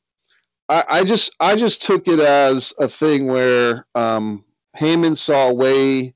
[0.68, 4.44] I, I, just I just took it as a thing where um,
[4.80, 6.14] Heyman saw a way.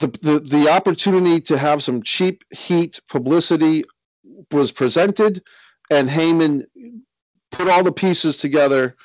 [0.00, 3.84] The, the, the opportunity to have some cheap heat publicity
[4.50, 5.42] was presented,
[5.90, 6.64] and Heyman
[7.52, 8.96] put all the pieces together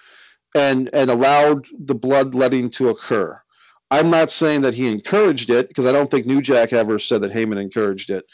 [0.55, 3.39] and and allowed the bloodletting to occur.
[3.91, 7.21] I'm not saying that he encouraged it because I don't think New Jack ever said
[7.21, 8.25] that Heyman encouraged it.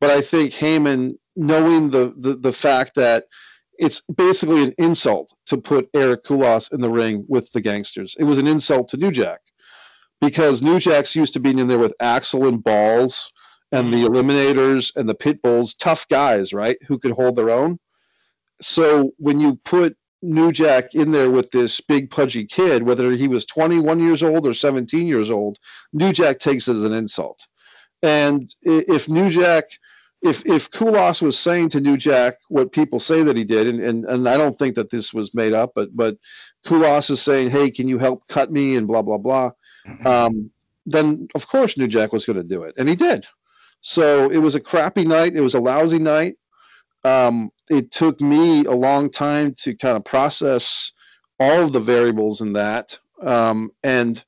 [0.00, 3.24] but I think Heyman, knowing the the, the fact that
[3.82, 8.14] it's basically an insult to put Eric Kulas in the ring with the gangsters.
[8.16, 9.40] It was an insult to New Jack
[10.20, 13.28] because New Jack's used to being in there with Axel and Balls
[13.72, 17.80] and the Eliminators and the Pitbulls, tough guys, right, who could hold their own.
[18.60, 23.26] So when you put New Jack in there with this big pudgy kid, whether he
[23.26, 25.58] was 21 years old or 17 years old,
[25.92, 27.40] New Jack takes it as an insult.
[28.00, 29.64] And if New Jack,
[30.22, 33.80] if if Kulas was saying to New Jack what people say that he did, and,
[33.80, 36.16] and, and I don't think that this was made up, but but
[36.66, 39.50] Kulas is saying, hey, can you help cut me and blah blah blah,
[40.04, 40.50] um,
[40.86, 43.26] then of course New Jack was going to do it, and he did.
[43.80, 45.34] So it was a crappy night.
[45.34, 46.36] It was a lousy night.
[47.04, 50.92] Um, it took me a long time to kind of process
[51.40, 54.24] all of the variables in that um, and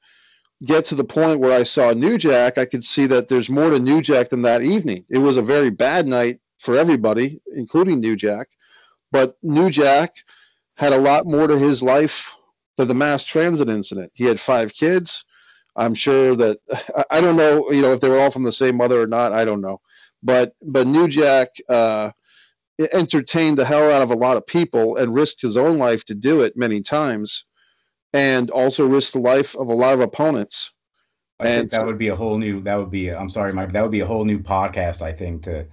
[0.65, 2.59] get to the point where I saw New Jack.
[2.59, 5.05] I could see that there's more to New Jack than that evening.
[5.09, 8.49] It was a very bad night for everybody, including New Jack.
[9.13, 10.13] But New Jack
[10.77, 12.25] had a lot more to his life
[12.77, 14.11] than the mass transit incident.
[14.15, 15.25] He had five kids.
[15.77, 16.59] I'm sure that
[17.11, 19.33] I don't know, you know, if they were all from the same mother or not.
[19.33, 19.81] I don't know,
[20.23, 22.11] but but New Jack uh,
[22.93, 26.15] entertained the hell out of a lot of people and risked his own life to
[26.15, 27.45] do it many times,
[28.15, 30.71] and also risk the life of a lot of opponents.
[31.41, 32.63] I and think that would be a whole new.
[32.63, 33.11] That would be.
[33.11, 33.73] I'm sorry, Mike.
[33.73, 35.03] That would be a whole new podcast.
[35.03, 35.67] I think to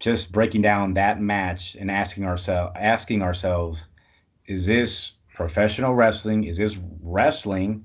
[0.00, 3.86] just breaking down that match and asking ourselves, asking ourselves,
[4.46, 6.44] is this professional wrestling?
[6.44, 7.84] Is this wrestling?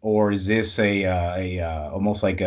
[0.00, 2.46] or is this a, uh, a uh, almost like a,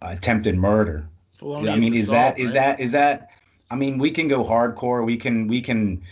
[0.00, 1.08] a, a attempted murder?
[1.42, 3.30] I mean, is that is that is that?
[3.70, 5.06] I mean, we can go hardcore.
[5.06, 6.02] We can we can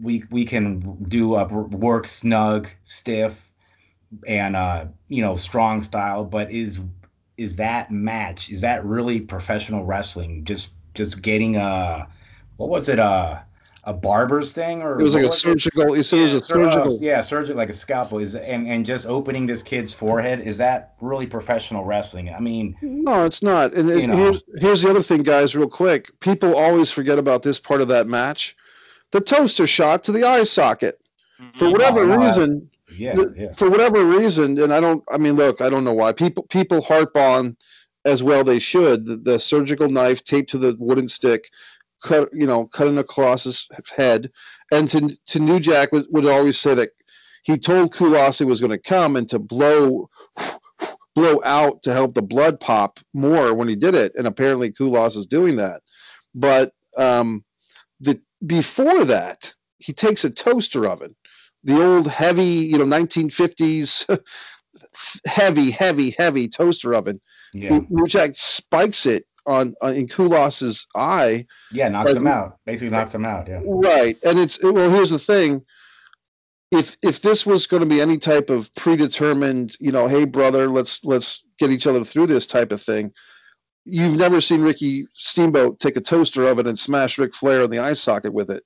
[0.00, 3.52] we we can do a work snug, stiff,
[4.26, 6.24] and uh, you know strong style.
[6.24, 6.80] But is
[7.36, 8.50] is that match?
[8.50, 10.44] Is that really professional wrestling?
[10.44, 12.06] Just just getting a
[12.56, 12.98] what was it?
[12.98, 13.40] Uh
[13.86, 15.82] a barber's thing, or it was like a surgical.
[15.82, 16.98] Yeah, it was a surgical.
[17.00, 18.18] yeah, surgical, like a scalpel.
[18.18, 22.32] Is and and just opening this kid's forehead is that really professional wrestling?
[22.32, 23.74] I mean, no, it's not.
[23.74, 25.54] And it, here's here's the other thing, guys.
[25.54, 28.56] Real quick, people always forget about this part of that match.
[29.14, 31.00] The toaster shot to the eye socket.
[31.40, 31.58] Mm-hmm.
[31.58, 33.54] For whatever oh, reason, yeah, yeah.
[33.54, 35.04] For whatever reason, and I don't.
[35.10, 37.56] I mean, look, I don't know why people people harp on
[38.04, 41.48] as well they should the, the surgical knife taped to the wooden stick
[42.04, 44.30] cut, you know, cutting across his head.
[44.72, 46.90] And to, to New Jack would, would always say that
[47.44, 50.08] he told Kulas he was going to come and to blow
[51.14, 54.12] blow out to help the blood pop more when he did it.
[54.16, 55.82] And apparently Kulas is doing that.
[56.34, 57.53] But um, the
[58.46, 61.14] before that, he takes a toaster oven,
[61.62, 64.20] the old heavy, you know, 1950s
[65.26, 67.20] heavy, heavy, heavy toaster oven.
[67.52, 67.80] Yeah.
[67.88, 71.46] New Jack spikes it on, on in Kulas's eye.
[71.72, 72.58] Yeah, knocks him out.
[72.66, 73.48] Basically knocks him out.
[73.48, 73.60] Yeah.
[73.64, 74.90] Right, and it's well.
[74.90, 75.62] Here's the thing.
[76.70, 80.68] If if this was going to be any type of predetermined, you know, hey brother,
[80.68, 83.12] let's let's get each other through this type of thing.
[83.86, 87.78] You've never seen Ricky Steamboat take a toaster oven and smash Ric Flair in the
[87.78, 88.64] eye socket with it.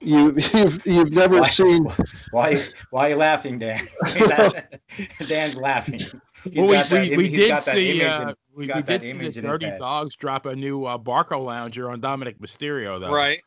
[0.00, 1.86] You, you've, you've never why, seen.
[2.30, 3.88] Why, why are you laughing, Dan?
[5.28, 6.00] Dan's laughing.
[6.44, 9.72] He's well, we, that, we, we did see uh, we, we did see the Dirty
[9.78, 13.12] Dogs drop a new uh, Barcalounger on Dominik Mysterio, though.
[13.12, 13.38] Right.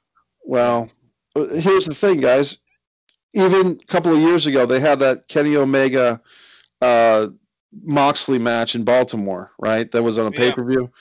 [0.43, 0.89] Well,
[1.35, 2.57] uh, here's the thing, guys.
[3.33, 6.19] Even a couple of years ago, they had that Kenny Omega
[6.81, 7.27] uh,
[7.83, 9.91] Moxley match in Baltimore, right?
[9.91, 10.91] That was on a pay per view.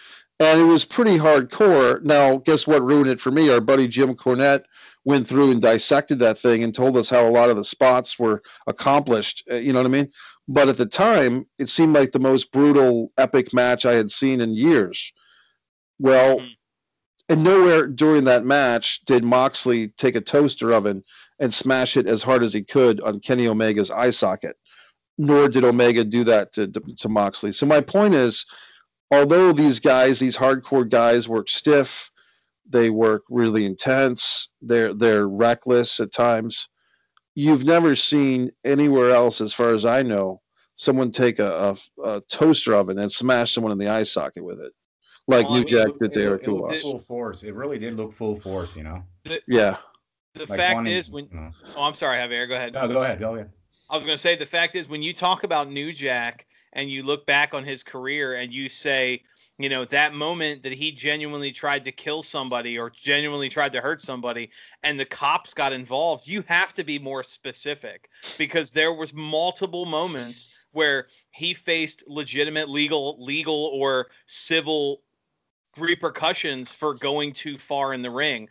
[0.41, 0.53] Yeah.
[0.53, 2.03] And it was pretty hardcore.
[2.03, 3.51] Now, guess what ruined it for me?
[3.51, 4.63] Our buddy Jim Cornette
[5.05, 8.19] went through and dissected that thing and told us how a lot of the spots
[8.19, 9.45] were accomplished.
[9.51, 10.11] Uh, you know what I mean?
[10.49, 14.41] But at the time, it seemed like the most brutal, epic match I had seen
[14.41, 15.13] in years.
[15.99, 16.49] Well, mm-hmm.
[17.29, 21.05] and nowhere during that match did Moxley take a toaster oven
[21.39, 24.57] and smash it as hard as he could on Kenny Omega's eye socket.
[25.21, 27.53] Nor did Omega do that to, to, to Moxley.
[27.53, 28.47] So my point is,
[29.11, 31.91] although these guys, these hardcore guys, work stiff,
[32.69, 34.49] they work really intense.
[34.63, 36.69] They're they're reckless at times
[37.35, 40.41] you've never seen anywhere else, as far as I know,
[40.77, 44.61] someone take a, a, a toaster oven and smash someone in the eye socket with
[44.61, 44.73] it,
[45.27, 47.43] like New Jack did to Eric It full force.
[47.43, 49.03] It really did look full force, you know.
[49.25, 49.77] The, yeah.
[50.35, 51.51] The like fact wanting, is, when you know.
[51.77, 52.75] oh, I'm sorry, Javier, go ahead.
[52.75, 53.51] No, go ahead, go ahead.
[53.91, 56.89] I was going to say the fact is when you talk about New Jack and
[56.89, 59.23] you look back on his career and you say
[59.59, 63.81] you know that moment that he genuinely tried to kill somebody or genuinely tried to
[63.81, 64.49] hurt somebody
[64.85, 69.85] and the cops got involved you have to be more specific because there was multiple
[69.85, 75.03] moments where he faced legitimate legal legal or civil
[75.79, 78.49] repercussions for going too far in the ring.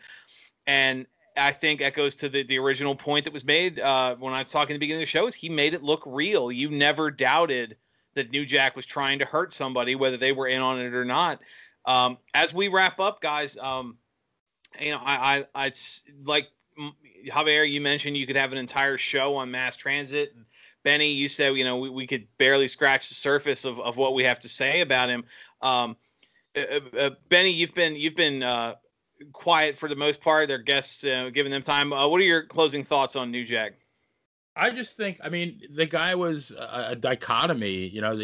[0.67, 1.05] And
[1.39, 4.51] I think echoes to the, the original point that was made uh, when I was
[4.51, 6.51] talking at the beginning of the show is he made it look real.
[6.51, 7.77] You never doubted
[8.15, 11.05] that New Jack was trying to hurt somebody, whether they were in on it or
[11.05, 11.39] not.
[11.85, 13.97] Um, as we wrap up, guys, um,
[14.79, 15.71] you know, I, I, I
[16.25, 16.49] like
[17.27, 20.35] Javier, you mentioned you could have an entire show on mass transit.
[20.83, 24.13] Benny, you said, you know, we, we could barely scratch the surface of, of what
[24.13, 25.25] we have to say about him.
[25.61, 25.97] Um,
[26.55, 28.75] uh, uh, uh Benny, you've been, you've been, uh,
[29.33, 30.47] quiet for the most part.
[30.47, 31.93] Their guests uh, giving them time.
[31.93, 33.73] Uh, what are your closing thoughts on New Jack?
[34.55, 38.17] I just think, I mean, the guy was a, a dichotomy, you know,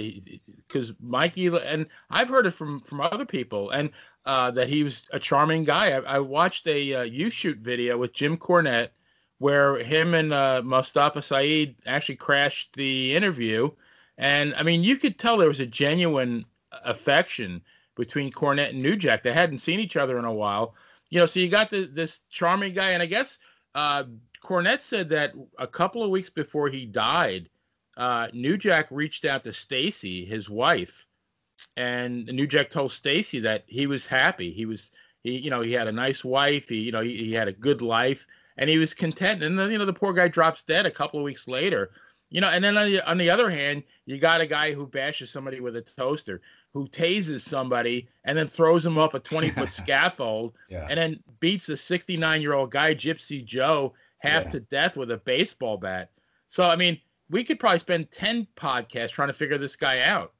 [0.67, 3.89] because Mikey and I've heard it from from other people, and
[4.25, 5.91] uh, that he was a charming guy.
[5.91, 8.89] I, I watched a uh, YouShoot video with Jim Cornette
[9.37, 13.69] where him and uh, Mustafa Saeed actually crashed the interview,
[14.17, 16.45] and I mean, you could tell there was a genuine
[16.83, 17.61] affection
[17.95, 19.23] between Cornette and New Jack.
[19.23, 20.75] They hadn't seen each other in a while,
[21.09, 21.25] you know.
[21.25, 23.37] So you got the, this charming guy, and I guess
[23.73, 24.03] uh,
[24.43, 27.49] Cornette said that a couple of weeks before he died,
[27.97, 31.05] uh, New Jack reached out to Stacy, his wife,
[31.77, 34.51] and New Jack told Stacy that he was happy.
[34.51, 34.91] He was,
[35.23, 36.69] he, you know, he had a nice wife.
[36.69, 38.25] He, you know, he, he had a good life,
[38.57, 39.43] and he was content.
[39.43, 41.91] And then, you know, the poor guy drops dead a couple of weeks later.
[42.29, 44.87] You know, and then on the, on the other hand, you got a guy who
[44.87, 46.41] bashes somebody with a toaster,
[46.75, 50.85] who tases somebody and then throws him off a 20 foot scaffold, yeah.
[50.89, 54.49] and then beats a 69 year old guy, Gypsy Joe, half yeah.
[54.49, 56.11] to death with a baseball bat.
[56.49, 56.99] So I mean,
[57.29, 60.33] we could probably spend ten podcasts trying to figure this guy out.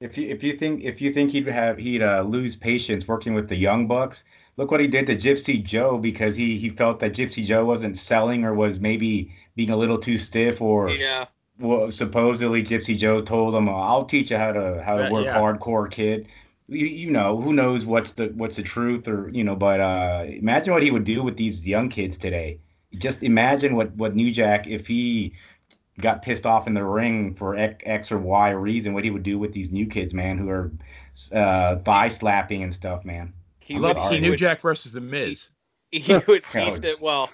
[0.00, 3.32] If you if you think if you think he'd have he'd uh, lose patience working
[3.32, 4.24] with the young bucks,
[4.58, 7.96] look what he did to Gypsy Joe because he he felt that Gypsy Joe wasn't
[7.96, 11.24] selling or was maybe being a little too stiff or yeah.
[11.60, 15.36] Well, supposedly Gypsy Joe told him, "I'll teach you how to how to work yeah.
[15.36, 16.26] hardcore, kid."
[16.68, 20.24] You, you know who knows what's the what's the truth or you know, but uh,
[20.26, 22.58] imagine what he would do with these young kids today
[22.98, 25.32] just imagine what what New Jack if he
[26.00, 29.38] got pissed off in the ring for X or Y reason, what he would do
[29.38, 30.72] with these new kids, man, who are
[31.32, 33.32] uh, thigh slapping and stuff, man.
[33.60, 35.50] He would see New Jack versus the Miz.
[35.90, 36.44] He, he would.
[36.52, 37.30] he, well,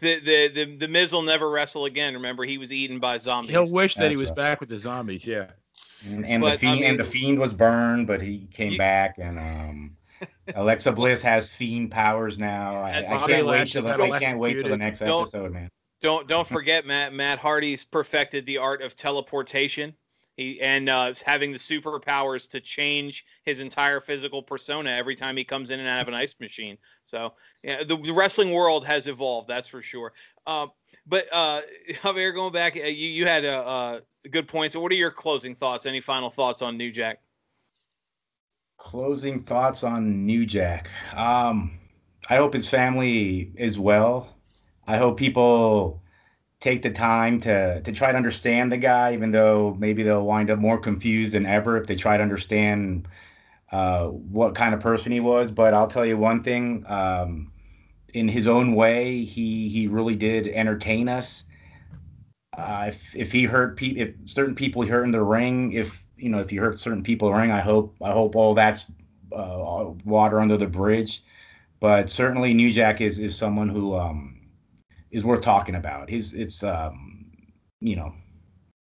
[0.00, 2.14] the, the the the Miz will never wrestle again.
[2.14, 3.52] Remember, he was eaten by zombies.
[3.52, 4.36] He'll wish that That's he was right.
[4.36, 5.26] back with the zombies.
[5.26, 5.50] Yeah.
[6.06, 8.76] And, and but, the fiend I mean, and the fiend was burned, but he came
[8.76, 9.90] back and um
[10.54, 12.70] Alexa Bliss has fiend powers now.
[12.76, 15.68] I, I can't wait till the, I can't wait till the next don't, episode, man.
[16.00, 19.94] Don't don't forget Matt Matt Hardy's perfected the art of teleportation.
[20.36, 25.44] He and uh, having the superpowers to change his entire physical persona every time he
[25.44, 26.76] comes in and out of an ice machine.
[27.06, 27.32] So
[27.62, 30.12] yeah, the, the wrestling world has evolved, that's for sure.
[30.46, 30.66] Uh,
[31.06, 34.72] but uh, Javier, going back, uh, you you had a, good point.
[34.72, 35.86] So, what are your closing thoughts?
[35.86, 37.20] Any final thoughts on New Jack?
[38.78, 40.90] Closing thoughts on New Jack.
[41.14, 41.78] Um,
[42.28, 44.36] I hope his family is well.
[44.86, 46.02] I hope people
[46.66, 50.50] take the time to to try to understand the guy, even though maybe they'll wind
[50.50, 53.06] up more confused than ever if they try to understand
[53.70, 55.52] uh, what kind of person he was.
[55.52, 57.52] But I'll tell you one thing: um,
[58.14, 61.44] in his own way, he he really did entertain us.
[62.58, 66.04] Uh, if if he hurt people, if certain people he hurt in the ring, if
[66.16, 68.54] you know, if you hurt certain people in the ring, I hope I hope all
[68.54, 68.86] that's
[69.32, 71.22] uh, water under the bridge.
[71.78, 74.35] But certainly, New Jack is is someone who um,
[75.10, 76.08] is worth talking about.
[76.08, 77.26] He's it's um,
[77.80, 78.12] you know,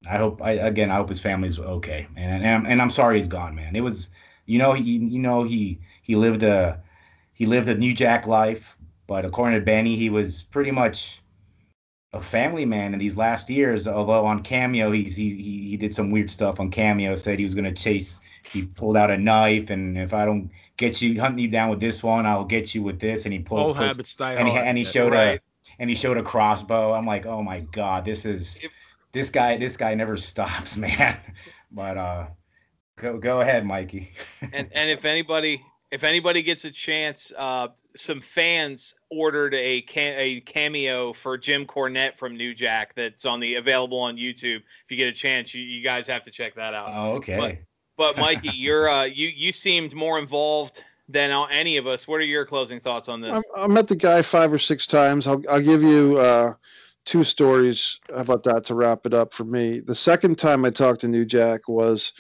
[0.08, 3.16] I hope I again I hope his family's okay, and and I'm, and I'm sorry
[3.16, 3.76] he's gone, man.
[3.76, 4.10] It was
[4.46, 6.80] you know he you know he he lived a
[7.32, 11.22] he lived a New Jack life, but according to Benny, he was pretty much
[12.12, 13.86] a family man in these last years.
[13.86, 17.16] Although on Cameo, he's he he, he did some weird stuff on Cameo.
[17.16, 18.20] Said he was gonna chase.
[18.42, 21.80] He pulled out a knife, and if I don't get you, hunt you down with
[21.80, 23.24] this one, I'll get you with this.
[23.24, 23.60] And he pulled.
[23.60, 25.40] Old habits die and he, and he showed right.
[25.80, 26.92] And he showed a crossbow.
[26.92, 28.60] I'm like, oh my god, this is
[29.12, 29.56] this guy.
[29.56, 31.16] This guy never stops, man.
[31.72, 32.26] but uh,
[32.96, 34.12] go go ahead, Mikey.
[34.52, 35.60] and and if anybody
[35.90, 41.66] if anybody gets a chance, uh, some fans ordered a cam- a cameo for Jim
[41.66, 44.58] Cornette from New Jack that's on the available on YouTube.
[44.58, 46.90] If you get a chance, you, you guys have to check that out.
[46.94, 47.36] Oh, okay.
[47.36, 47.56] But,
[47.96, 52.06] but Mikey, you're uh, you you seemed more involved than any of us.
[52.06, 53.42] What are your closing thoughts on this?
[53.56, 55.26] I, I met the guy five or six times.
[55.26, 56.54] I'll I'll give you uh,
[57.04, 59.80] two stories about that to wrap it up for me.
[59.80, 62.12] The second time I talked to New Jack was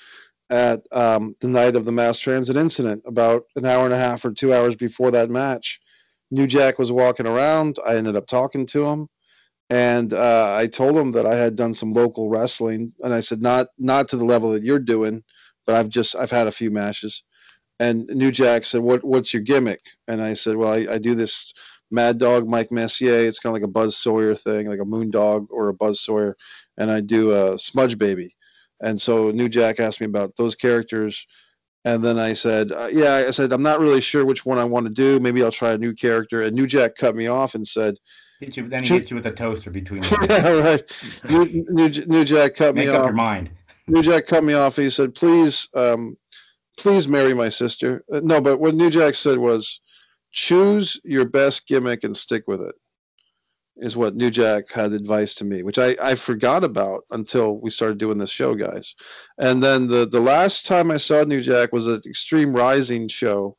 [0.50, 4.24] at um, the night of the mass transit incident, about an hour and a half
[4.24, 5.78] or two hours before that match.
[6.32, 7.78] New Jack was walking around.
[7.86, 9.08] I ended up talking to him,
[9.68, 13.40] and uh, I told him that I had done some local wrestling, and I said
[13.40, 15.22] not not to the level that you're doing,
[15.66, 17.22] but I've just I've had a few matches,
[17.80, 21.14] And New Jack said, "What what's your gimmick?" And I said, "Well, I, I do
[21.14, 21.52] this
[21.90, 23.26] Mad Dog Mike Messier.
[23.26, 26.00] It's kind of like a Buzz Sawyer thing, like a Moon Dog or a Buzz
[26.00, 26.36] Sawyer,
[26.76, 28.36] and I do a Smudge Baby."
[28.82, 31.26] And so New Jack asked me about those characters,
[31.86, 34.64] and then I said, uh, "Yeah," I said, "I'm not really sure which one I
[34.64, 35.18] want to do.
[35.18, 37.96] Maybe I'll try a new character." And New Jack cut me off and said,
[38.40, 40.02] Hit you, then he hits you with a toaster between.
[40.28, 40.84] "Yeah, right."
[41.30, 42.92] New, New, New Jack cut Make me off.
[42.92, 43.50] Make up your mind.
[43.86, 44.76] New Jack cut me off.
[44.76, 46.16] He said, "Please, um,
[46.80, 49.80] please marry my sister." Uh, no, but what New Jack said was,
[50.32, 52.74] "Choose your best gimmick and stick with it."
[53.76, 57.70] Is what New Jack had advice to me, which I, I forgot about until we
[57.70, 58.94] started doing this show, guys.
[59.38, 63.56] And then the the last time I saw New Jack was at Extreme Rising show,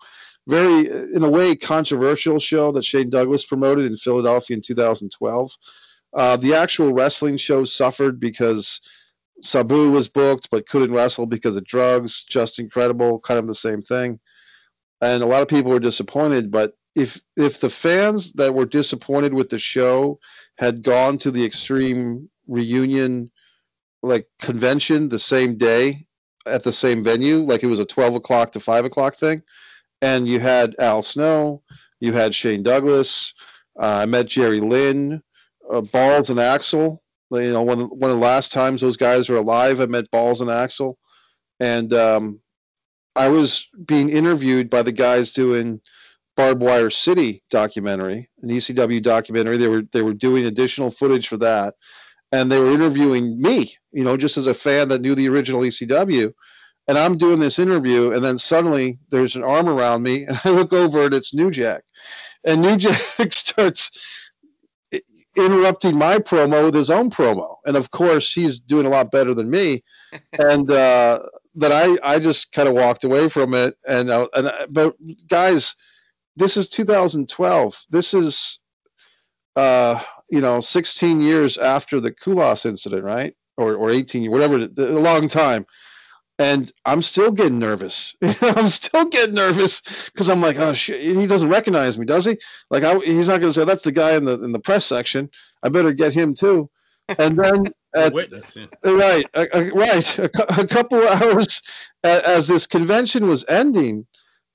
[0.47, 5.51] very in a way controversial show that Shane Douglas promoted in Philadelphia in 2012.
[6.13, 8.81] Uh, the actual wrestling show suffered because
[9.41, 12.23] Sabu was booked but couldn't wrestle because of drugs.
[12.29, 14.19] Just incredible, kind of the same thing.
[15.01, 16.51] And a lot of people were disappointed.
[16.51, 20.19] But if if the fans that were disappointed with the show
[20.57, 23.31] had gone to the Extreme Reunion
[24.03, 26.05] like convention the same day
[26.45, 29.41] at the same venue, like it was a twelve o'clock to five o'clock thing,
[30.01, 31.61] and you had Al Snow,
[31.99, 33.33] you had Shane Douglas,
[33.79, 35.21] uh, I met Jerry Lynn,
[35.71, 37.01] uh, Balls and Axel
[37.31, 40.41] you know, one one of the last times those guys were alive, I met Balls
[40.41, 40.97] and Axel,
[41.59, 42.39] and um,
[43.15, 45.81] I was being interviewed by the guys doing
[46.37, 49.57] Barbed Wire City documentary, an ECW documentary.
[49.57, 51.75] They were they were doing additional footage for that,
[52.31, 55.61] and they were interviewing me, you know, just as a fan that knew the original
[55.61, 56.33] ECW.
[56.87, 60.49] And I'm doing this interview, and then suddenly there's an arm around me, and I
[60.49, 61.83] look over and it's New Jack,
[62.45, 63.91] and New Jack starts
[65.35, 67.55] interrupting my promo with his own promo.
[67.65, 69.83] And of course, he's doing a lot better than me.
[70.39, 71.19] and uh,
[71.55, 73.77] that I, I just kind of walked away from it.
[73.87, 74.95] And, uh, and uh, but
[75.29, 75.75] guys,
[76.35, 77.75] this is 2012.
[77.89, 78.59] This is,
[79.55, 83.35] uh, you know, 16 years after the Kulas incident, right?
[83.57, 85.65] Or, or 18, whatever, a long time.
[86.41, 88.15] And I'm still getting nervous.
[88.41, 89.79] I'm still getting nervous
[90.11, 92.35] because I'm like, oh shit, he doesn't recognize me, does he?
[92.71, 94.83] Like, I, he's not going to say that's the guy in the in the press
[94.83, 95.29] section.
[95.61, 96.67] I better get him too.
[97.19, 97.65] And then
[97.95, 98.55] at, witness.
[98.55, 98.65] yeah.
[98.83, 101.61] right, uh, right, a, a couple of hours
[102.03, 104.07] as this convention was ending,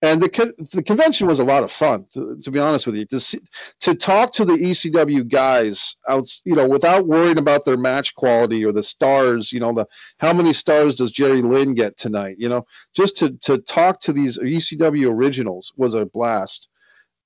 [0.06, 2.06] and the the convention was a lot of fun.
[2.14, 3.40] To, to be honest with you, to see,
[3.80, 8.64] to talk to the ECW guys out, you know, without worrying about their match quality
[8.64, 9.84] or the stars, you know, the
[10.18, 12.36] how many stars does Jerry Lynn get tonight?
[12.38, 16.68] You know, just to to talk to these ECW originals was a blast,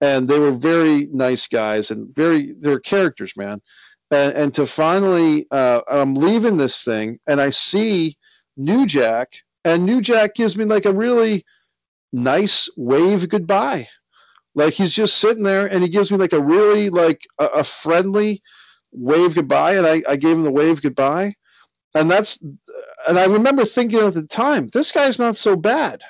[0.00, 3.60] and they were very nice guys and very they were characters, man.
[4.10, 8.16] And and to finally, uh, I'm leaving this thing, and I see
[8.56, 9.34] New Jack,
[9.66, 11.44] and New Jack gives me like a really
[12.12, 13.88] nice wave goodbye.
[14.54, 17.64] Like he's just sitting there and he gives me like a really like a, a
[17.64, 18.42] friendly
[18.92, 21.34] wave goodbye, and I, I gave him the wave goodbye.
[21.94, 22.38] And that's
[23.06, 26.00] and I remember thinking at the time, this guy's not so bad.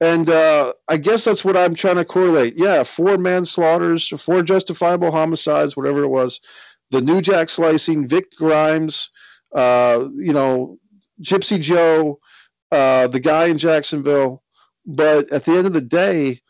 [0.00, 2.54] And uh, I guess that's what I'm trying to correlate.
[2.56, 6.40] Yeah, four manslaughters, four justifiable homicides, whatever it was.
[6.90, 9.08] The New Jack slicing, Vic Grimes,
[9.54, 10.78] uh, you know,
[11.22, 12.18] Gypsy Joe,
[12.70, 14.42] uh, the guy in Jacksonville.
[14.86, 16.40] But at the end of the day,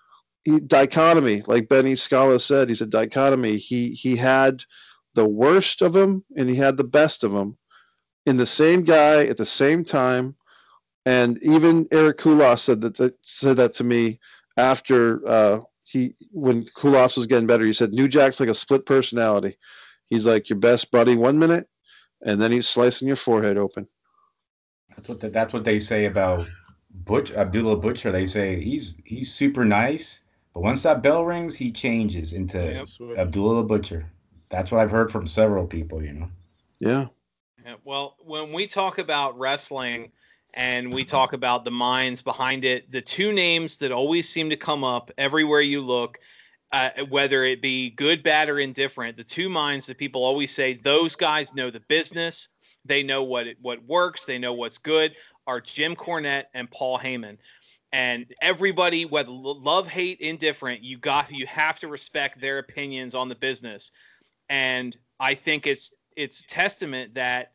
[0.44, 3.58] he, dichotomy, like Benny Scala said, he's a dichotomy.
[3.58, 4.62] He he had
[5.14, 7.56] the worst of him and he had the best of him
[8.26, 10.34] in the same guy at the same time.
[11.06, 14.18] And even Eric Kulas said that, that said that to me
[14.56, 17.64] after uh, he when Kulas was getting better.
[17.64, 19.56] He said New Jack's like a split personality.
[20.08, 21.68] He's like your best buddy one minute,
[22.22, 23.86] and then he's slicing your forehead open.
[24.94, 26.46] That's what the, that's what they say about
[26.94, 28.12] Butch Abdullah Butcher.
[28.12, 30.20] They say he's he's super nice,
[30.52, 33.18] but once that bell rings, he changes into Yep.
[33.18, 34.10] Abdullah Butcher.
[34.48, 36.02] That's what I've heard from several people.
[36.02, 36.28] You know.
[36.78, 37.06] Yeah.
[37.64, 40.12] Yeah, well, when we talk about wrestling
[40.52, 44.56] and we talk about the minds behind it, the two names that always seem to
[44.56, 46.18] come up everywhere you look,
[46.72, 50.74] uh, whether it be good, bad, or indifferent, the two minds that people always say
[50.74, 52.50] those guys know the business,
[52.84, 55.16] they know what it, what works, they know what's good,
[55.46, 57.38] are Jim Cornette and Paul Heyman.
[57.92, 63.28] And everybody, whether love, hate, indifferent, you got you have to respect their opinions on
[63.28, 63.92] the business.
[64.48, 67.52] And I think it's it's testament that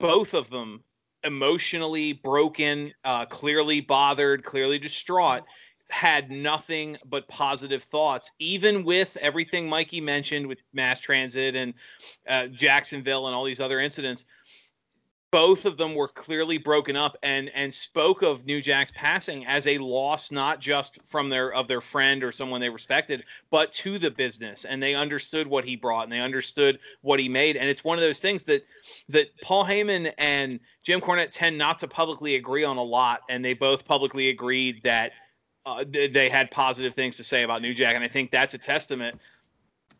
[0.00, 0.82] both of them
[1.24, 5.44] emotionally broken, uh, clearly bothered, clearly distraught,
[5.90, 11.74] had nothing but positive thoughts, even with everything Mikey mentioned with mass transit and
[12.28, 14.24] uh, Jacksonville and all these other incidents.
[15.30, 19.66] Both of them were clearly broken up and and spoke of New Jack's passing as
[19.66, 23.98] a loss not just from their of their friend or someone they respected but to
[23.98, 24.64] the business.
[24.64, 27.56] And they understood what he brought and they understood what he made.
[27.56, 28.64] And it's one of those things that
[29.10, 33.20] that Paul Heyman and Jim Cornette tend not to publicly agree on a lot.
[33.28, 35.12] And they both publicly agreed that
[35.66, 37.94] uh, they had positive things to say about New Jack.
[37.94, 39.20] And I think that's a testament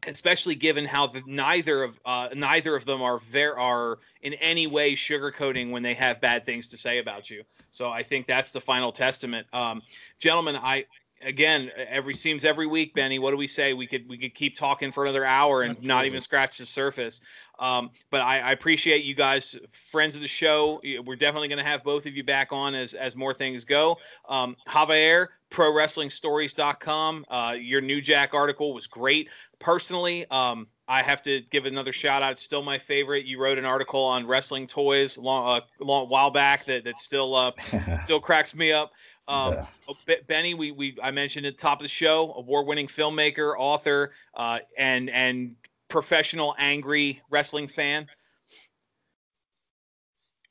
[0.06, 4.66] especially given how the, neither of uh, neither of them are there are in any
[4.66, 7.42] way sugarcoating when they have bad things to say about you.
[7.70, 9.46] So I think that's the final testament.
[9.52, 9.82] Um,
[10.18, 10.86] gentlemen, I
[11.22, 13.18] again every seems every week, Benny.
[13.18, 13.74] What do we say?
[13.74, 15.88] We could we could keep talking for another hour and Absolutely.
[15.88, 17.20] not even scratch the surface.
[17.58, 20.80] Um, but I, I, appreciate you guys, friends of the show.
[21.04, 23.98] We're definitely going to have both of you back on as as more things go.
[24.28, 27.24] Um, Javier, ProWrestlingStories.com.
[27.28, 29.28] Uh, your New Jack article was great.
[29.58, 32.32] Personally, um, I have to give another shout out.
[32.32, 33.26] It's still my favorite.
[33.26, 37.34] You wrote an article on wrestling toys long, uh, long while back that that still
[37.34, 37.52] uh,
[38.00, 38.92] still cracks me up.
[39.28, 39.66] Um, yeah.
[39.88, 39.94] Oh,
[40.26, 44.60] Benny, we, we I mentioned at the top of the show, award-winning filmmaker, author, uh,
[44.78, 45.54] and and
[45.88, 48.06] professional angry wrestling fan.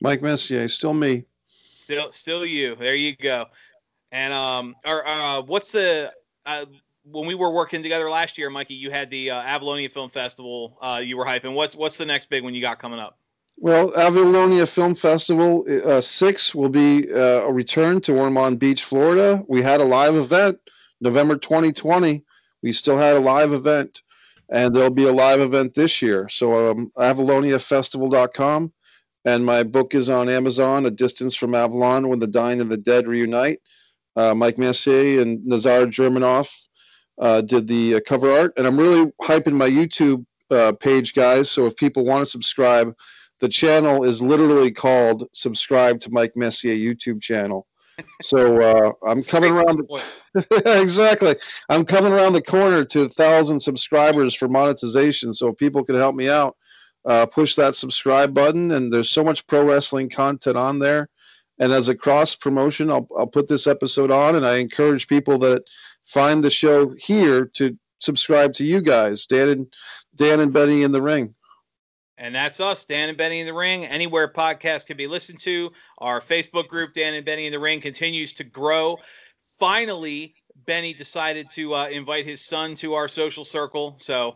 [0.00, 1.24] Mike Messier, still me.
[1.76, 2.76] Still, still you.
[2.76, 3.46] There you go.
[4.12, 6.12] And um, or uh, what's the
[6.46, 6.66] uh,
[7.10, 8.74] when we were working together last year, Mikey?
[8.74, 10.78] You had the uh, Avalonia Film Festival.
[10.80, 11.54] Uh, you were hyping.
[11.54, 13.18] What's what's the next big one you got coming up?
[13.56, 19.42] Well, Avalonia Film Festival uh, six will be uh, a return to Ormond Beach, Florida.
[19.48, 20.58] We had a live event
[21.00, 22.24] November 2020.
[22.62, 24.00] We still had a live event,
[24.50, 26.28] and there'll be a live event this year.
[26.28, 28.72] So um, AvaloniaFestival.com,
[29.24, 30.86] and my book is on Amazon.
[30.86, 33.60] A Distance from Avalon: When the Dying and the Dead Reunite
[34.18, 36.48] uh, Mike Messier and Nazar Germanoff
[37.20, 41.50] uh, did the uh, cover art, and I'm really hyping my YouTube uh, page, guys.
[41.50, 42.94] So if people want to subscribe,
[43.40, 47.66] the channel is literally called "Subscribe to Mike Messier YouTube channel."
[48.22, 49.78] So uh, I'm coming around.
[50.34, 51.34] The, exactly,
[51.68, 55.34] I'm coming around the corner to a thousand subscribers for monetization.
[55.34, 56.56] So if people can help me out,
[57.04, 58.72] uh, push that subscribe button.
[58.72, 61.08] And there's so much pro wrestling content on there
[61.58, 65.38] and as a cross promotion, I'll, I'll put this episode on, and I encourage people
[65.40, 65.64] that
[66.12, 69.66] find the show here to subscribe to you guys, Dan and
[70.16, 71.34] Dan and Benny in the Ring.
[72.16, 73.86] And that's us, Dan and Benny in the Ring.
[73.86, 75.70] Anywhere podcast can be listened to.
[75.98, 78.98] Our Facebook group, Dan and Benny in the Ring, continues to grow.
[79.58, 80.34] Finally,
[80.66, 83.94] Benny decided to uh, invite his son to our social circle.
[83.98, 84.34] So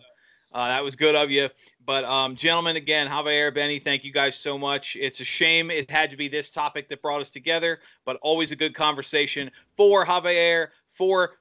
[0.52, 1.48] uh, that was good of you.
[1.84, 4.96] But um, gentlemen, again, Javier, Benny, thank you guys so much.
[5.00, 8.52] It's a shame it had to be this topic that brought us together, but always
[8.52, 11.32] a good conversation for Javier, for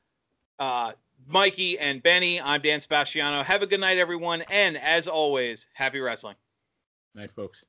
[0.61, 0.91] uh,
[1.27, 2.39] Mikey and Benny.
[2.39, 3.41] I'm Dan Sebastiano.
[3.41, 6.35] Have a good night, everyone, and as always, happy wrestling.
[7.15, 7.65] Night, folks.